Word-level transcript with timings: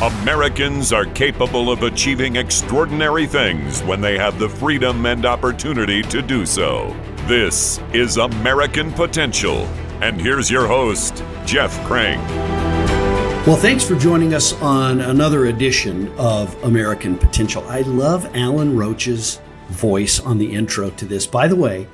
Americans 0.00 0.92
are 0.92 1.06
capable 1.06 1.72
of 1.72 1.82
achieving 1.82 2.36
extraordinary 2.36 3.26
things 3.26 3.82
when 3.82 4.00
they 4.00 4.16
have 4.16 4.38
the 4.38 4.48
freedom 4.48 5.04
and 5.06 5.26
opportunity 5.26 6.02
to 6.02 6.22
do 6.22 6.46
so. 6.46 6.96
This 7.26 7.80
is 7.92 8.16
American 8.16 8.92
Potential. 8.92 9.66
And 10.00 10.20
here's 10.20 10.48
your 10.48 10.68
host, 10.68 11.24
Jeff 11.44 11.76
Crank. 11.84 12.24
Well, 13.44 13.56
thanks 13.56 13.82
for 13.82 13.96
joining 13.96 14.34
us 14.34 14.52
on 14.62 15.00
another 15.00 15.46
edition 15.46 16.12
of 16.16 16.54
American 16.62 17.18
Potential. 17.18 17.64
I 17.66 17.80
love 17.80 18.24
Alan 18.36 18.76
Roach's 18.76 19.40
voice 19.70 20.20
on 20.20 20.38
the 20.38 20.54
intro 20.54 20.90
to 20.90 21.06
this. 21.06 21.26
By 21.26 21.48
the 21.48 21.56
way, 21.56 21.88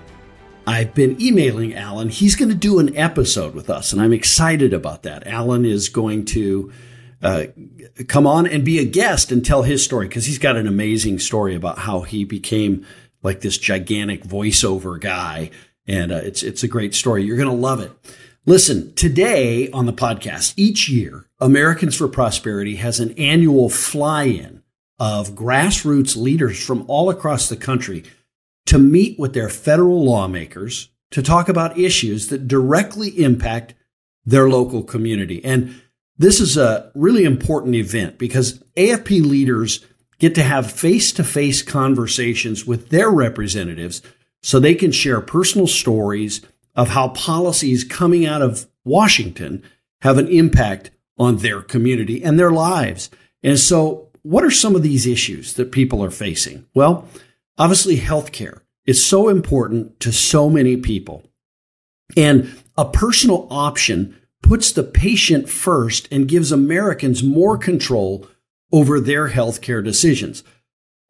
I've 0.67 0.93
been 0.93 1.19
emailing 1.23 1.75
Alan. 1.75 2.11
He's 2.11 2.37
going 2.37 2.51
to 2.51 2.55
do 2.55 2.81
an 2.81 2.95
episode 2.99 3.55
with 3.55 3.71
us, 3.71 3.95
and 3.95 4.03
I'm 4.03 4.13
excited 4.13 4.75
about 4.75 5.05
that. 5.05 5.27
Alan 5.27 5.65
is 5.65 5.89
going 5.89 6.27
to 6.27 6.71
uh, 7.25 7.47
come 8.07 8.27
on 8.27 8.47
and 8.47 8.65
be 8.65 8.79
a 8.79 8.85
guest 8.85 9.33
and 9.33 9.45
tell 9.45 9.63
his 9.63 9.83
story 9.83 10.07
because 10.07 10.27
he's 10.27 10.39
got 10.39 10.57
an 10.57 10.67
amazing 10.67 11.19
story 11.19 11.55
about 11.55 11.79
how 11.79 12.03
he 12.03 12.25
became 12.25 12.87
like 13.23 13.41
this 13.41 13.57
gigantic 13.57 14.23
voiceover 14.25 15.01
guy. 15.01 15.51
And 15.87 16.13
uh, 16.13 16.17
it's 16.17 16.43
it's 16.43 16.63
a 16.63 16.69
great 16.69 16.95
story. 16.95 17.25
You're 17.25 17.39
going 17.39 17.49
to 17.49 17.55
love 17.55 17.81
it. 17.81 17.93
Listen, 18.47 18.95
today 18.95 19.71
on 19.71 19.87
the 19.87 19.93
podcast, 19.93 20.53
each 20.59 20.89
year, 20.89 21.27
Americans 21.41 21.97
for 21.97 22.09
Prosperity 22.09 22.77
has 22.77 23.01
an 23.01 23.13
annual 23.13 23.71
fly 23.71 24.25
in 24.25 24.63
of 24.99 25.31
grassroots 25.31 26.17
leaders 26.17 26.63
from 26.63 26.85
all 26.87 27.09
across 27.09 27.49
the 27.49 27.57
country 27.57 28.05
to 28.67 28.79
meet 28.79 29.19
with 29.19 29.33
their 29.33 29.49
federal 29.49 30.05
lawmakers 30.05 30.91
to 31.11 31.23
talk 31.23 31.49
about 31.49 31.79
issues 31.79 32.29
that 32.29 32.47
directly 32.47 33.09
impact 33.23 33.75
their 34.27 34.49
local 34.49 34.83
community. 34.83 35.43
And 35.45 35.81
this 36.17 36.41
is 36.41 36.57
a 36.57 36.91
really 36.95 37.25
important 37.25 37.75
event 37.75 38.19
because 38.19 38.63
AFP 38.77 39.25
leaders 39.25 39.85
get 40.19 40.35
to 40.37 40.43
have 40.43 40.71
face 40.71 41.13
to 41.13 41.25
face 41.25 41.63
conversations 41.63 42.67
with 42.67 42.89
their 42.91 43.11
representatives 43.11 44.01
so 44.43 44.59
they 44.59 44.75
can 44.75 44.93
share 44.93 45.21
personal 45.21 45.67
stories 45.67 46.41
of 46.77 46.91
how 46.91 47.09
policies 47.09 47.85
coming 47.85 48.27
out 48.27 48.43
of 48.43 48.67
Washington 48.85 49.63
have 50.03 50.19
an 50.19 50.29
impact 50.29 50.91
on 51.19 51.39
their 51.39 51.61
community 51.63 52.23
and 52.23 52.39
their 52.39 52.51
lives. 52.51 53.11
And 53.43 53.59
so, 53.59 54.09
what 54.23 54.45
are 54.45 54.51
some 54.51 54.75
of 54.75 54.83
these 54.83 55.07
issues 55.07 55.55
that 55.55 55.71
people 55.71 56.03
are 56.03 56.11
facing? 56.11 56.67
Well, 56.75 57.07
Obviously, 57.57 57.99
healthcare 57.99 58.61
is 58.85 59.05
so 59.05 59.29
important 59.29 60.01
to 60.01 60.13
so 60.13 60.51
many 60.51 60.77
people. 60.77 61.25
And 62.17 62.51
a 62.77 62.85
personal 62.85 63.47
option 63.51 64.19
puts 64.45 64.73
the 64.73 64.83
patient 64.83 65.49
first 65.49 66.07
and 66.13 66.29
gives 66.29 66.53
Americans 66.53 67.23
more 67.23 67.57
control 67.57 68.27
over 68.71 69.01
their 69.01 69.31
healthcare 69.31 69.83
decisions. 69.83 70.45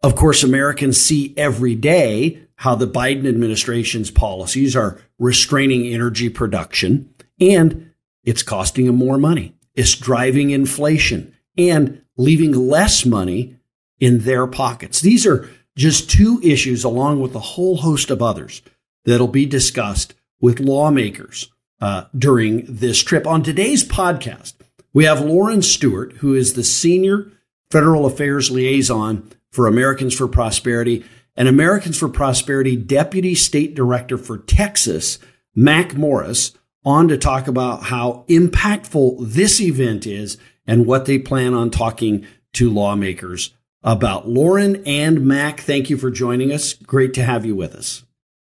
Of 0.05 0.15
course, 0.15 0.45
Americans 0.45 1.01
see 1.01 1.35
every 1.37 1.75
day 1.75 2.39
how 2.55 2.77
the 2.77 2.87
Biden 2.87 3.29
administration's 3.29 4.12
policies 4.12 4.77
are 4.77 5.01
restraining 5.19 5.93
energy 5.93 6.29
production 6.29 7.12
and 7.41 7.91
it's 8.23 8.45
costing 8.45 8.87
them 8.87 8.97
more 8.97 9.19
money. 9.19 9.53
It's 9.75 9.97
driving 9.97 10.51
inflation 10.51 11.35
and 11.59 12.05
leaving 12.17 12.53
less 12.53 13.05
money 13.05 13.57
in 13.99 14.21
their 14.21 14.47
pockets. 14.47 15.01
These 15.01 15.27
are 15.27 15.51
just 15.77 16.09
two 16.09 16.41
issues, 16.45 16.85
along 16.85 17.21
with 17.21 17.35
a 17.35 17.41
whole 17.41 17.79
host 17.79 18.12
of 18.12 18.23
others, 18.23 18.62
that'll 19.05 19.27
be 19.27 19.45
discussed 19.45 20.15
with 20.41 20.61
lawmakers 20.61 21.51
uh, 21.80 22.05
during 22.17 22.64
this 22.67 23.03
trip. 23.03 23.27
On 23.27 23.42
today's 23.42 23.84
podcast, 23.84 24.55
we 24.92 25.05
have 25.05 25.20
Lauren 25.20 25.62
Stewart, 25.62 26.14
who 26.19 26.34
is 26.34 26.55
the 26.55 26.64
Senior 26.64 27.31
Federal 27.70 28.06
Affairs 28.06 28.50
Liaison 28.50 29.28
for 29.50 29.66
Americans 29.66 30.14
for 30.14 30.28
Prosperity, 30.28 31.05
and 31.36 31.48
Americans 31.48 31.98
for 31.98 32.08
Prosperity 32.08 32.77
Deputy 32.77 33.34
State 33.34 33.75
Director 33.75 34.16
for 34.16 34.38
Texas, 34.38 35.19
Mack 35.54 35.97
Morris, 35.97 36.53
on 36.84 37.09
to 37.09 37.16
talk 37.16 37.49
about 37.49 37.84
how 37.84 38.25
impactful 38.28 39.16
this 39.20 39.60
event 39.60 40.06
is 40.06 40.37
and 40.66 40.87
what 40.87 41.06
they 41.06 41.19
plan 41.19 41.54
on 41.54 41.70
talking 41.70 42.26
to 42.53 42.70
lawmakers 42.70 43.54
about. 43.82 44.28
Lauren 44.28 44.82
and 44.87 45.26
Mack, 45.26 45.60
thank 45.60 45.91
you 45.91 45.97
for 45.97 46.10
joining 46.10 46.53
us. 46.53 46.75
Great 46.75 47.15
to 47.15 47.22
have 47.22 47.44
you 47.44 47.54
with 47.54 47.75
us. 47.75 48.04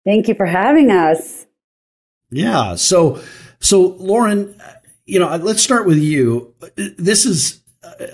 Thank 0.04 0.28
you 0.28 0.34
for 0.34 0.47
having 0.47 0.91
us. 0.91 1.47
Yeah. 2.34 2.75
So, 2.75 3.22
so 3.61 3.81
Lauren, 3.99 4.61
you 5.06 5.19
know, 5.19 5.37
let's 5.37 5.62
start 5.62 5.87
with 5.87 5.99
you. 5.99 6.55
This 6.77 7.25
is 7.27 7.61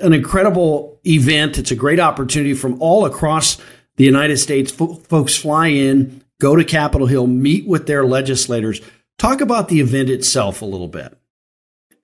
an 0.00 0.12
incredible 0.12 1.00
event. 1.06 1.58
It's 1.58 1.70
a 1.70 1.76
great 1.76 2.00
opportunity 2.00 2.54
from 2.54 2.80
all 2.82 3.06
across 3.06 3.56
the 3.96 4.04
United 4.04 4.38
States. 4.38 4.72
F- 4.78 5.02
folks 5.04 5.36
fly 5.36 5.68
in, 5.68 6.22
go 6.40 6.56
to 6.56 6.64
Capitol 6.64 7.06
Hill, 7.06 7.26
meet 7.26 7.66
with 7.66 7.86
their 7.86 8.04
legislators. 8.04 8.80
Talk 9.18 9.40
about 9.40 9.68
the 9.68 9.80
event 9.80 10.10
itself 10.10 10.62
a 10.62 10.66
little 10.66 10.88
bit. 10.88 11.16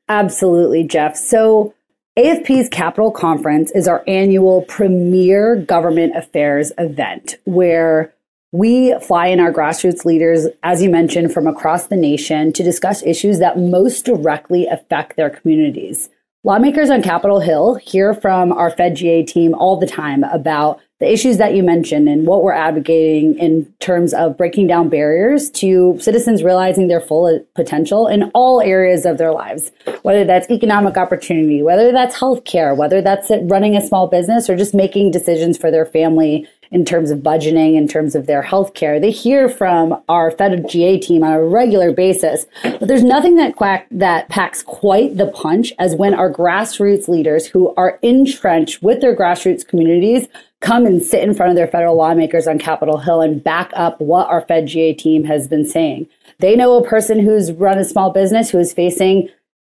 Absolutely, 0.08 0.84
Jeff. 0.84 1.16
So, 1.16 1.74
AFP's 2.18 2.70
Capitol 2.70 3.10
Conference 3.10 3.70
is 3.72 3.86
our 3.86 4.02
annual 4.06 4.62
premier 4.62 5.56
government 5.56 6.16
affairs 6.16 6.72
event 6.78 7.36
where 7.44 8.14
we 8.56 8.98
fly 9.00 9.26
in 9.26 9.38
our 9.38 9.52
grassroots 9.52 10.04
leaders, 10.04 10.46
as 10.62 10.82
you 10.82 10.88
mentioned, 10.88 11.32
from 11.32 11.46
across 11.46 11.88
the 11.88 11.96
nation 11.96 12.52
to 12.54 12.62
discuss 12.62 13.02
issues 13.02 13.38
that 13.38 13.58
most 13.58 14.04
directly 14.04 14.66
affect 14.66 15.16
their 15.16 15.30
communities. 15.30 16.08
Lawmakers 16.42 16.90
on 16.90 17.02
Capitol 17.02 17.40
Hill 17.40 17.74
hear 17.74 18.14
from 18.14 18.52
our 18.52 18.70
FedGA 18.70 19.26
team 19.26 19.52
all 19.54 19.78
the 19.78 19.86
time 19.86 20.22
about 20.24 20.80
the 20.98 21.12
issues 21.12 21.36
that 21.36 21.54
you 21.54 21.62
mentioned 21.62 22.08
and 22.08 22.26
what 22.26 22.42
we're 22.42 22.52
advocating 22.52 23.38
in 23.38 23.70
terms 23.80 24.14
of 24.14 24.36
breaking 24.38 24.66
down 24.66 24.88
barriers 24.88 25.50
to 25.50 25.98
citizens 26.00 26.42
realizing 26.42 26.88
their 26.88 27.00
full 27.00 27.44
potential 27.54 28.06
in 28.06 28.30
all 28.32 28.62
areas 28.62 29.04
of 29.04 29.18
their 29.18 29.32
lives, 29.32 29.70
whether 30.02 30.24
that's 30.24 30.48
economic 30.50 30.96
opportunity, 30.96 31.62
whether 31.62 31.92
that's 31.92 32.16
healthcare, 32.16 32.74
whether 32.74 33.02
that's 33.02 33.30
running 33.42 33.76
a 33.76 33.86
small 33.86 34.06
business 34.06 34.48
or 34.48 34.56
just 34.56 34.72
making 34.72 35.10
decisions 35.10 35.58
for 35.58 35.70
their 35.70 35.84
family 35.84 36.48
in 36.70 36.84
terms 36.84 37.10
of 37.10 37.20
budgeting, 37.20 37.76
in 37.76 37.88
terms 37.88 38.14
of 38.14 38.26
their 38.26 38.42
healthcare. 38.42 39.00
They 39.00 39.10
hear 39.10 39.48
from 39.48 40.02
our 40.08 40.30
FedGA 40.30 41.00
team 41.00 41.22
on 41.22 41.32
a 41.32 41.42
regular 41.42 41.92
basis, 41.92 42.46
but 42.62 42.88
there's 42.88 43.02
nothing 43.02 43.36
that 43.36 43.56
quack, 43.56 43.86
that 43.90 44.28
packs 44.28 44.62
quite 44.62 45.16
the 45.16 45.28
punch 45.28 45.72
as 45.78 45.94
when 45.94 46.14
our 46.14 46.32
grassroots 46.32 47.08
leaders 47.08 47.46
who 47.46 47.74
are 47.76 47.98
entrenched 48.02 48.82
with 48.82 49.00
their 49.00 49.16
grassroots 49.16 49.66
communities 49.66 50.28
come 50.60 50.86
and 50.86 51.02
sit 51.02 51.22
in 51.22 51.34
front 51.34 51.50
of 51.50 51.56
their 51.56 51.68
federal 51.68 51.96
lawmakers 51.96 52.46
on 52.46 52.58
Capitol 52.58 52.98
Hill 52.98 53.20
and 53.20 53.44
back 53.44 53.70
up 53.74 54.00
what 54.00 54.26
our 54.28 54.44
FedGA 54.44 54.96
team 54.96 55.24
has 55.24 55.46
been 55.46 55.64
saying. 55.64 56.08
They 56.38 56.56
know 56.56 56.76
a 56.76 56.86
person 56.86 57.20
who's 57.20 57.52
run 57.52 57.78
a 57.78 57.84
small 57.84 58.10
business 58.10 58.50
who 58.50 58.58
is 58.58 58.72
facing 58.72 59.28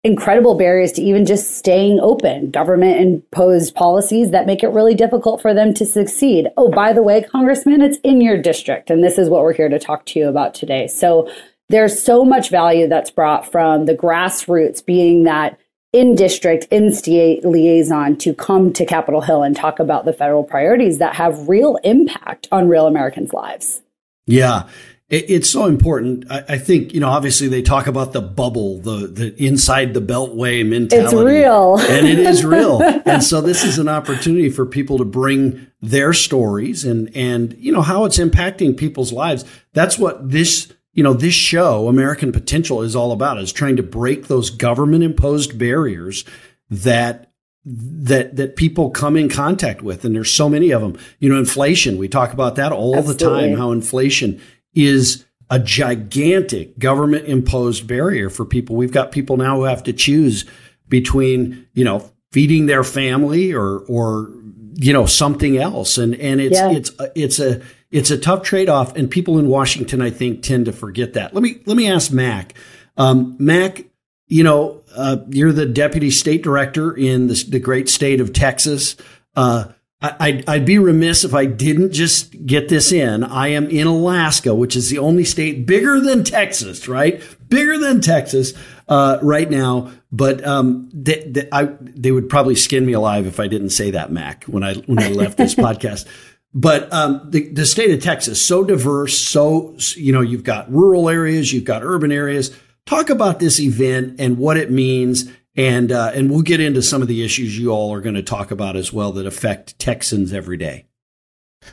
incredible 0.07 0.55
barriers 0.55 0.93
to 0.93 1.01
even 1.01 1.25
just 1.25 1.57
staying 1.57 1.99
open, 1.99 2.49
government 2.49 2.99
imposed 2.99 3.75
policies 3.75 4.31
that 4.31 4.47
make 4.47 4.63
it 4.63 4.69
really 4.69 4.95
difficult 4.95 5.41
for 5.41 5.53
them 5.53 5.73
to 5.75 5.85
succeed. 5.85 6.47
Oh, 6.57 6.71
by 6.71 6.93
the 6.93 7.03
way, 7.03 7.21
Congressman, 7.21 7.81
it's 7.81 7.99
in 7.99 8.21
your 8.21 8.41
district. 8.41 8.89
And 8.89 9.03
this 9.03 9.17
is 9.17 9.29
what 9.29 9.43
we're 9.43 9.53
here 9.53 9.69
to 9.69 9.77
talk 9.77 10.05
to 10.07 10.19
you 10.19 10.27
about 10.27 10.55
today. 10.55 10.87
So 10.87 11.29
there's 11.69 12.01
so 12.01 12.23
much 12.23 12.49
value 12.49 12.87
that's 12.87 13.11
brought 13.11 13.51
from 13.51 13.85
the 13.85 13.95
grassroots 13.95 14.83
being 14.83 15.23
that 15.25 15.59
in 15.91 16.15
district, 16.15 16.65
in 16.71 16.93
state 16.93 17.43
liaison 17.45 18.17
to 18.17 18.33
come 18.33 18.71
to 18.73 18.85
Capitol 18.85 19.21
Hill 19.21 19.43
and 19.43 19.55
talk 19.55 19.79
about 19.79 20.05
the 20.05 20.13
federal 20.13 20.43
priorities 20.43 20.99
that 20.99 21.15
have 21.15 21.49
real 21.49 21.77
impact 21.83 22.47
on 22.51 22.69
real 22.69 22.87
Americans' 22.87 23.33
lives. 23.33 23.81
Yeah. 24.25 24.67
It's 25.09 25.49
so 25.49 25.67
important. 25.67 26.29
I 26.29 26.57
think, 26.57 26.93
you 26.93 26.99
know, 26.99 27.07
obviously 27.07 27.47
they 27.47 27.61
talk 27.61 27.87
about 27.87 28.11
the 28.11 28.19
bubble, 28.19 28.79
the, 28.79 29.07
the 29.07 29.41
inside 29.41 29.93
the 29.93 30.01
beltway 30.01 30.67
mentality. 30.67 31.05
It's 31.05 31.13
real. 31.13 31.79
and 31.79 32.05
it 32.05 32.19
is 32.19 32.43
real. 32.43 32.81
And 33.05 33.23
so 33.23 33.39
this 33.39 33.63
is 33.63 33.79
an 33.79 33.87
opportunity 33.87 34.49
for 34.49 34.65
people 34.65 34.97
to 34.97 35.05
bring 35.05 35.67
their 35.81 36.11
stories 36.11 36.83
and, 36.83 37.09
and, 37.15 37.55
you 37.57 37.71
know, 37.71 37.81
how 37.81 38.03
it's 38.03 38.17
impacting 38.17 38.75
people's 38.75 39.13
lives. 39.13 39.45
That's 39.71 39.97
what 39.97 40.29
this 40.29 40.73
you 40.91 41.03
know, 41.03 41.13
this 41.13 41.35
show, 41.35 41.87
American 41.87 42.31
Potential, 42.31 42.81
is 42.81 42.95
all 42.95 43.11
about 43.11 43.37
is 43.37 43.53
trying 43.53 43.75
to 43.75 43.83
break 43.83 44.27
those 44.27 44.49
government 44.49 45.03
imposed 45.03 45.57
barriers 45.57 46.25
that 46.71 47.31
that 47.63 48.35
that 48.35 48.55
people 48.55 48.89
come 48.89 49.15
in 49.15 49.27
contact 49.27 49.81
with 49.81 50.05
and 50.05 50.15
there's 50.15 50.31
so 50.31 50.47
many 50.47 50.71
of 50.71 50.81
them 50.81 50.97
you 51.19 51.27
know 51.27 51.37
inflation 51.37 51.97
we 51.97 52.07
talk 52.07 52.31
about 52.31 52.55
that 52.55 52.71
all 52.71 52.95
Absolutely. 52.95 53.25
the 53.25 53.29
time 53.29 53.57
how 53.57 53.73
inflation 53.73 54.41
is 54.73 55.25
a 55.49 55.59
gigantic 55.59 56.77
government 56.77 57.25
imposed 57.25 57.87
barrier 57.87 58.29
for 58.29 58.45
people 58.45 58.75
we've 58.75 58.91
got 58.91 59.11
people 59.11 59.37
now 59.37 59.55
who 59.57 59.63
have 59.63 59.83
to 59.83 59.93
choose 59.93 60.45
between 60.89 61.67
you 61.73 61.83
know 61.83 62.11
feeding 62.31 62.65
their 62.65 62.83
family 62.83 63.53
or 63.53 63.79
or 63.87 64.31
you 64.75 64.93
know 64.93 65.05
something 65.05 65.57
else 65.57 65.97
and 65.97 66.15
and 66.15 66.41
it's 66.41 66.57
yeah. 66.57 66.71
it's 66.71 66.91
it's 67.15 67.39
a 67.39 67.61
it's 67.91 68.11
a 68.11 68.17
tough 68.17 68.43
trade 68.43 68.69
off, 68.69 68.95
and 68.95 69.09
people 69.09 69.39
in 69.39 69.47
Washington, 69.47 70.01
I 70.01 70.09
think, 70.09 70.43
tend 70.43 70.65
to 70.65 70.73
forget 70.73 71.13
that. 71.13 71.33
Let 71.33 71.41
me 71.41 71.61
let 71.65 71.77
me 71.77 71.89
ask 71.89 72.11
Mack. 72.11 72.53
Um, 72.97 73.35
Mack, 73.39 73.85
you 74.27 74.43
know, 74.43 74.83
uh, 74.95 75.17
you're 75.29 75.53
the 75.53 75.65
deputy 75.65 76.11
state 76.11 76.43
director 76.43 76.95
in 76.95 77.27
the, 77.27 77.45
the 77.47 77.59
great 77.59 77.87
state 77.87 78.19
of 78.19 78.33
Texas. 78.33 78.97
Uh, 79.35 79.65
I'd, 79.99 80.47
I'd, 80.47 80.65
be 80.65 80.77
remiss 80.77 81.23
if 81.23 81.33
I 81.33 81.45
didn't 81.45 81.91
just 81.91 82.45
get 82.45 82.69
this 82.69 82.91
in. 82.91 83.23
I 83.23 83.47
am 83.47 83.67
in 83.67 83.87
Alaska, 83.87 84.53
which 84.53 84.75
is 84.75 84.91
the 84.91 84.99
only 84.99 85.25
state 85.25 85.65
bigger 85.65 85.99
than 85.99 86.23
Texas, 86.23 86.87
right? 86.87 87.23
Bigger 87.49 87.79
than 87.79 87.99
Texas 87.99 88.53
uh, 88.87 89.17
right 89.23 89.49
now. 89.49 89.91
But 90.11 90.45
um, 90.45 90.87
they, 90.93 91.23
they, 91.27 91.49
I, 91.51 91.69
they, 91.81 92.11
would 92.11 92.29
probably 92.29 92.53
skin 92.53 92.85
me 92.85 92.93
alive 92.93 93.25
if 93.25 93.39
I 93.39 93.47
didn't 93.47 93.71
say 93.71 93.89
that, 93.89 94.11
Mack, 94.11 94.43
when 94.43 94.63
I 94.63 94.75
when 94.75 94.99
I 95.01 95.09
left 95.09 95.37
this 95.37 95.55
podcast. 95.55 96.05
But 96.53 96.91
um, 96.93 97.21
the, 97.31 97.49
the 97.49 97.65
state 97.65 97.89
of 97.89 97.99
Texas 97.99 98.45
so 98.45 98.63
diverse, 98.63 99.17
so 99.17 99.75
you 99.95 100.13
know 100.13 100.21
you've 100.21 100.43
got 100.43 100.71
rural 100.71 101.09
areas, 101.09 101.51
you've 101.51 101.65
got 101.65 101.83
urban 101.83 102.11
areas. 102.11 102.55
Talk 102.85 103.09
about 103.09 103.39
this 103.39 103.59
event 103.59 104.15
and 104.19 104.37
what 104.37 104.57
it 104.57 104.69
means 104.71 105.29
and 105.57 105.91
uh, 105.91 106.11
and 106.13 106.29
we'll 106.29 106.43
get 106.43 106.61
into 106.61 106.81
some 106.81 107.01
of 107.01 107.07
the 107.07 107.25
issues 107.25 107.57
you 107.57 107.71
all 107.71 107.93
are 107.93 108.01
going 108.01 108.15
to 108.15 108.23
talk 108.23 108.51
about 108.51 108.77
as 108.77 108.93
well 108.93 109.11
that 109.13 109.25
affect 109.25 109.77
Texans 109.79 110.31
every 110.31 110.55
day. 110.55 110.85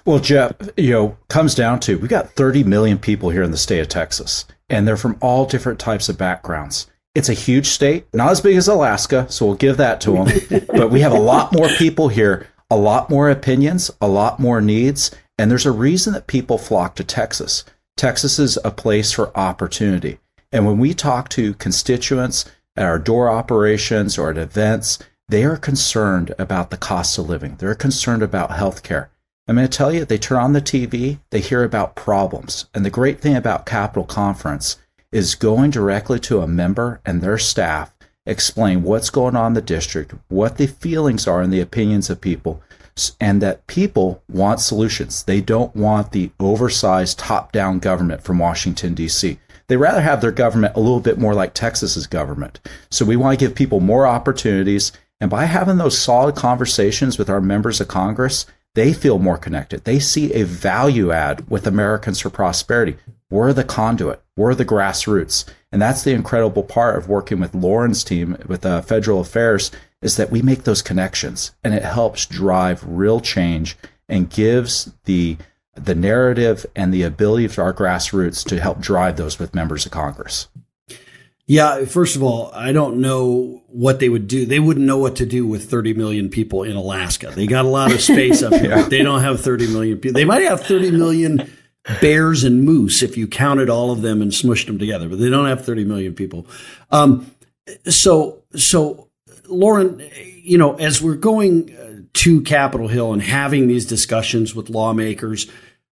Well, 0.07 0.19
Jeff, 0.19 0.53
you 0.77 0.91
know, 0.91 1.19
comes 1.29 1.55
down 1.55 1.79
to 1.81 1.99
we've 1.99 2.09
got 2.09 2.31
30 2.31 2.65
million 2.65 2.99
people 2.99 3.31
here 3.31 3.43
in 3.43 3.51
the 3.51 3.57
state 3.57 3.81
of 3.81 3.89
Texas, 3.89 4.47
and 4.69 4.89
they're 4.89 4.97
from 4.97 5.19
all 5.21 5.45
different 5.45 5.79
types 5.79 6.09
of 6.09 6.19
backgrounds. 6.19 6.89
It's 7.15 7.29
a 7.29 7.35
huge 7.35 7.67
state, 7.67 8.07
not 8.13 8.31
as 8.31 8.41
big 8.41 8.57
as 8.57 8.67
Alaska, 8.67 9.31
so 9.31 9.47
we'll 9.47 9.55
give 9.55 9.77
that 9.77 10.01
to 10.01 10.13
them. 10.13 10.67
but 10.69 10.91
we 10.91 11.01
have 11.01 11.13
a 11.13 11.21
lot 11.21 11.53
more 11.53 11.69
people 11.69 12.09
here, 12.09 12.49
a 12.71 12.77
lot 12.77 13.09
more 13.09 13.31
opinions, 13.31 13.91
a 14.01 14.09
lot 14.09 14.41
more 14.41 14.61
needs, 14.61 15.13
and 15.39 15.49
there's 15.49 15.67
a 15.67 15.71
reason 15.71 16.13
that 16.15 16.27
people 16.27 16.59
flock 16.59 16.97
to 16.97 17.05
Texas. 17.05 17.65
Texas 17.97 18.41
is 18.41 18.59
a 18.65 18.73
place 18.73 19.13
for 19.13 19.37
opportunity. 19.37 20.19
And 20.51 20.67
when 20.67 20.79
we 20.79 20.93
talk 20.93 21.29
to 21.31 21.55
constituents, 21.55 22.45
at 22.77 22.85
our 22.85 22.99
door 22.99 23.31
operations 23.31 24.19
or 24.19 24.31
at 24.31 24.39
events, 24.39 24.99
they 25.29 25.45
are 25.45 25.57
concerned 25.57 26.35
about 26.39 26.71
the 26.71 26.77
cost 26.77 27.19
of 27.19 27.29
living. 27.29 27.57
They're 27.57 27.75
concerned 27.75 28.23
about 28.23 28.51
healthcare. 28.51 29.09
I'm 29.47 29.57
going 29.57 29.69
to 29.69 29.77
tell 29.77 29.93
you, 29.93 30.05
they 30.05 30.19
turn 30.19 30.39
on 30.39 30.53
the 30.55 30.63
TV, 30.63 31.19
they 31.31 31.41
hear 31.41 31.65
about 31.65 31.97
problems. 31.97 32.67
And 32.75 32.85
the 32.85 32.91
great 32.91 33.21
thing 33.21 33.37
about 33.37 33.67
Capitol 33.67 34.05
Conference 34.05 34.79
is 35.13 35.35
going 35.35 35.71
directly 35.71 36.19
to 36.21 36.41
a 36.41 36.49
member 36.49 37.01
and 37.05 37.21
their 37.21 37.39
staff, 37.39 37.95
explain 38.27 38.83
what's 38.83 39.11
going 39.11 39.37
on 39.37 39.49
in 39.49 39.53
the 39.55 39.63
district, 39.63 40.15
what 40.29 40.57
the 40.57 40.67
feelings 40.67 41.27
are 41.27 41.43
and 41.43 41.53
the 41.53 41.61
opinions 41.61 42.09
of 42.09 42.21
people, 42.21 42.63
and 43.21 43.43
that 43.43 43.67
people 43.67 44.23
want 44.29 44.61
solutions. 44.61 45.23
They 45.23 45.41
don't 45.41 45.75
want 45.77 46.13
the 46.13 46.31
oversized 46.41 47.19
top 47.19 47.53
down 47.53 47.81
government 47.81 48.23
from 48.23 48.39
Washington, 48.39 48.95
D.C. 48.95 49.39
They 49.67 49.77
rather 49.77 50.01
have 50.01 50.21
their 50.21 50.33
government 50.33 50.77
a 50.77 50.81
little 50.81 51.01
bit 51.01 51.19
more 51.19 51.35
like 51.35 51.55
Texas's 51.55 52.07
government. 52.07 52.61
So 52.91 53.05
we 53.05 53.17
want 53.17 53.39
to 53.39 53.45
give 53.45 53.55
people 53.55 53.81
more 53.81 54.07
opportunities. 54.07 54.93
And 55.21 55.31
by 55.31 55.45
having 55.47 55.79
those 55.79 55.99
solid 55.99 56.35
conversations 56.35 57.19
with 57.19 57.31
our 57.31 57.41
members 57.41 57.81
of 57.81 57.89
Congress, 57.89 58.47
they 58.75 58.93
feel 58.93 59.19
more 59.19 59.39
connected. 59.39 59.85
They 59.85 59.99
see 59.99 60.33
a 60.33 60.45
value 60.45 61.13
add 61.13 61.49
with 61.49 61.67
Americans 61.67 62.21
for 62.21 62.31
Prosperity. 62.31 62.97
We're 63.31 63.53
the 63.53 63.65
conduit, 63.65 64.23
we're 64.37 64.55
the 64.55 64.65
grassroots. 64.65 65.45
And 65.73 65.81
that's 65.81 66.03
the 66.03 66.13
incredible 66.13 66.63
part 66.63 66.97
of 66.97 67.09
working 67.09 67.41
with 67.41 67.55
Lauren's 67.55 68.05
team 68.05 68.37
with 68.47 68.65
uh, 68.67 68.83
federal 68.83 69.21
affairs 69.21 69.71
is 70.03 70.17
that 70.17 70.31
we 70.31 70.43
make 70.43 70.65
those 70.65 70.83
connections 70.83 71.53
and 71.65 71.75
it 71.75 71.83
helps 71.83 72.27
drive 72.27 72.85
real 72.87 73.21
change 73.21 73.77
and 74.09 74.31
gives 74.31 74.93
the 75.05 75.37
the 75.75 75.95
narrative 75.95 76.67
and 76.75 76.93
the 76.93 77.03
ability 77.03 77.45
of 77.45 77.59
our 77.59 77.73
grassroots 77.73 78.47
to 78.49 78.61
help 78.61 78.81
drive 78.81 79.17
those 79.17 79.39
with 79.39 79.55
members 79.55 79.87
of 79.87 79.93
Congress? 79.93 80.49
Yeah, 81.47 81.85
first 81.85 82.17
of 82.17 82.23
all, 82.23 82.51
I 82.55 82.73
don't 82.73 83.01
know 83.03 83.63
what 83.69 84.01
they 84.01 84.09
would 84.09 84.27
do. 84.27 84.47
They 84.47 84.61
wouldn't 84.61 84.87
know 84.87 84.97
what 84.97 85.17
to 85.17 85.27
do 85.27 85.47
with 85.47 85.69
30 85.69 85.93
million 85.93 86.31
people 86.31 86.63
in 86.63 86.75
Alaska. 86.75 87.33
They 87.35 87.47
got 87.47 87.67
a 87.67 87.69
lot 87.69 87.93
of 87.93 88.01
space 88.01 88.43
up 88.43 88.55
here. 88.55 88.71
yeah. 88.77 88.89
They 88.89 89.03
don't 89.03 89.21
have 89.21 89.43
30 89.43 89.71
million 89.73 89.99
people. 89.99 90.15
They 90.15 90.25
might 90.25 90.43
have 90.43 90.63
30 90.63 90.93
million 90.93 91.51
bears 92.01 92.45
and 92.45 92.63
moose 92.63 93.03
if 93.03 93.19
you 93.19 93.27
counted 93.27 93.69
all 93.69 93.91
of 93.91 94.01
them 94.01 94.23
and 94.23 94.31
smushed 94.31 94.67
them 94.67 94.79
together, 94.79 95.07
but 95.09 95.19
they 95.19 95.29
don't 95.29 95.47
have 95.47 95.65
30 95.65 95.85
million 95.85 96.15
people. 96.15 96.47
Um, 96.91 97.31
so, 97.87 98.43
so 98.57 99.09
Lauren, 99.47 100.03
you 100.43 100.57
know, 100.57 100.77
as 100.77 101.03
we're 101.03 101.15
going 101.17 101.94
to 102.15 102.41
Capitol 102.43 102.89
Hill 102.89 103.13
and 103.13 103.23
having 103.23 103.67
these 103.67 103.87
discussions 103.87 104.55
with 104.55 104.71
lawmakers. 104.71 105.51